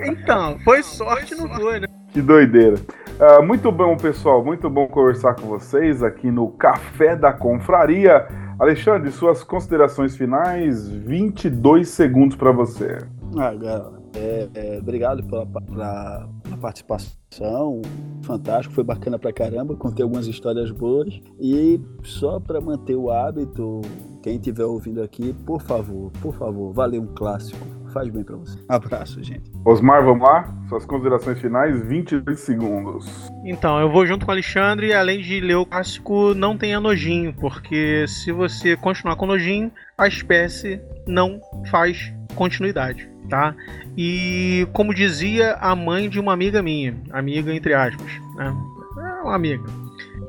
[0.00, 1.86] então, foi sorte, não foi, né?
[2.12, 2.76] Que doideira.
[3.18, 4.44] Uh, muito bom, pessoal.
[4.44, 8.26] Muito bom conversar com vocês aqui no Café da Confraria.
[8.58, 12.98] Alexandre, suas considerações finais, 22 segundos para você.
[13.36, 16.28] Ah, galera, é, é, obrigado pela, pela, pela,
[16.58, 17.82] participação,
[18.22, 23.80] fantástico, foi bacana pra caramba, contei algumas histórias boas e só para manter o hábito,
[24.22, 27.58] quem estiver ouvindo aqui, por favor, por favor, valeu um clássico,
[27.92, 28.58] faz bem para você.
[28.68, 29.50] Abraço, gente.
[29.64, 30.54] Osmar, vamos lá?
[30.68, 33.30] Suas considerações finais, 22 segundos.
[33.44, 37.34] Então, eu vou junto com o Alexandre, além de ler o clássico, não tenha nojinho,
[37.34, 41.40] porque se você continuar com nojinho, a espécie não
[41.70, 43.54] faz continuidade, tá?
[43.96, 48.54] E como dizia a mãe de uma amiga minha, amiga entre aspas, né?
[48.96, 49.64] É uma amiga.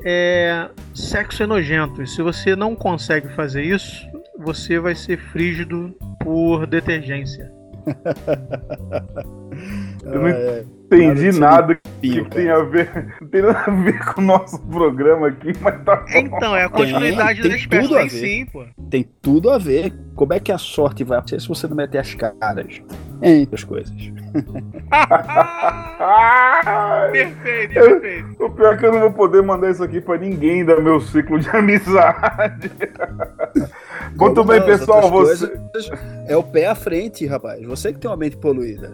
[0.03, 2.01] É, sexo é nojento.
[2.01, 7.51] E se você não consegue fazer isso, você vai ser frígido por detergência.
[10.03, 10.63] Eu não é,
[10.95, 13.15] entendi nada que, que tem a ver.
[13.21, 16.05] Não tem nada a ver com o nosso programa aqui, mas tá bom.
[16.15, 18.65] Então, é a continuidade tem, da espécie tem sim, pô.
[18.89, 19.93] Tem tudo a ver.
[20.15, 22.81] Como é que a sorte vai acontecer se você não meter as caras?
[23.21, 23.95] Entre as coisas.
[27.11, 28.43] perfeito, perfeito.
[28.43, 30.99] O pior é que eu não vou poder mandar isso aqui pra ninguém da meu
[31.01, 32.71] ciclo de amizade.
[34.15, 35.09] Muito bem, pessoal.
[35.09, 35.51] Você...
[36.27, 37.65] É o pé à frente, rapaz.
[37.65, 38.91] Você que tem uma mente poluída.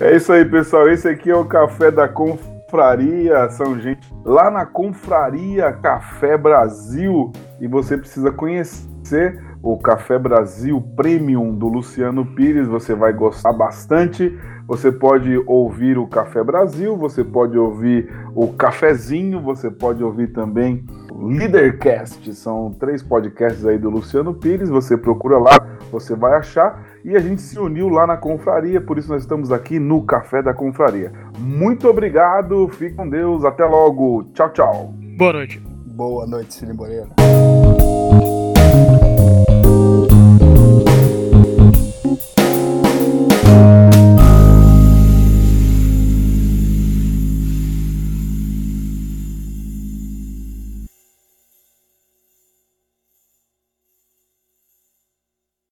[0.00, 0.88] É isso aí, pessoal.
[0.88, 7.32] Esse aqui é o Café da Confraria São Gente, lá na Confraria Café Brasil.
[7.60, 12.66] E você precisa conhecer o Café Brasil Premium do Luciano Pires.
[12.66, 14.36] Você vai gostar bastante.
[14.66, 20.84] Você pode ouvir o Café Brasil, você pode ouvir o Cafezinho, você pode ouvir também
[21.12, 22.34] o Leadercast.
[22.34, 24.70] São três podcasts aí do Luciano Pires.
[24.70, 25.56] Você procura lá,
[25.92, 29.52] você vai achar e a gente se uniu lá na confraria, por isso nós estamos
[29.52, 31.12] aqui no Café da Confraria.
[31.38, 34.94] Muito obrigado, fique com Deus, até logo, tchau, tchau.
[35.18, 35.62] Boa noite.
[35.84, 37.08] Boa noite, Cine Moreira.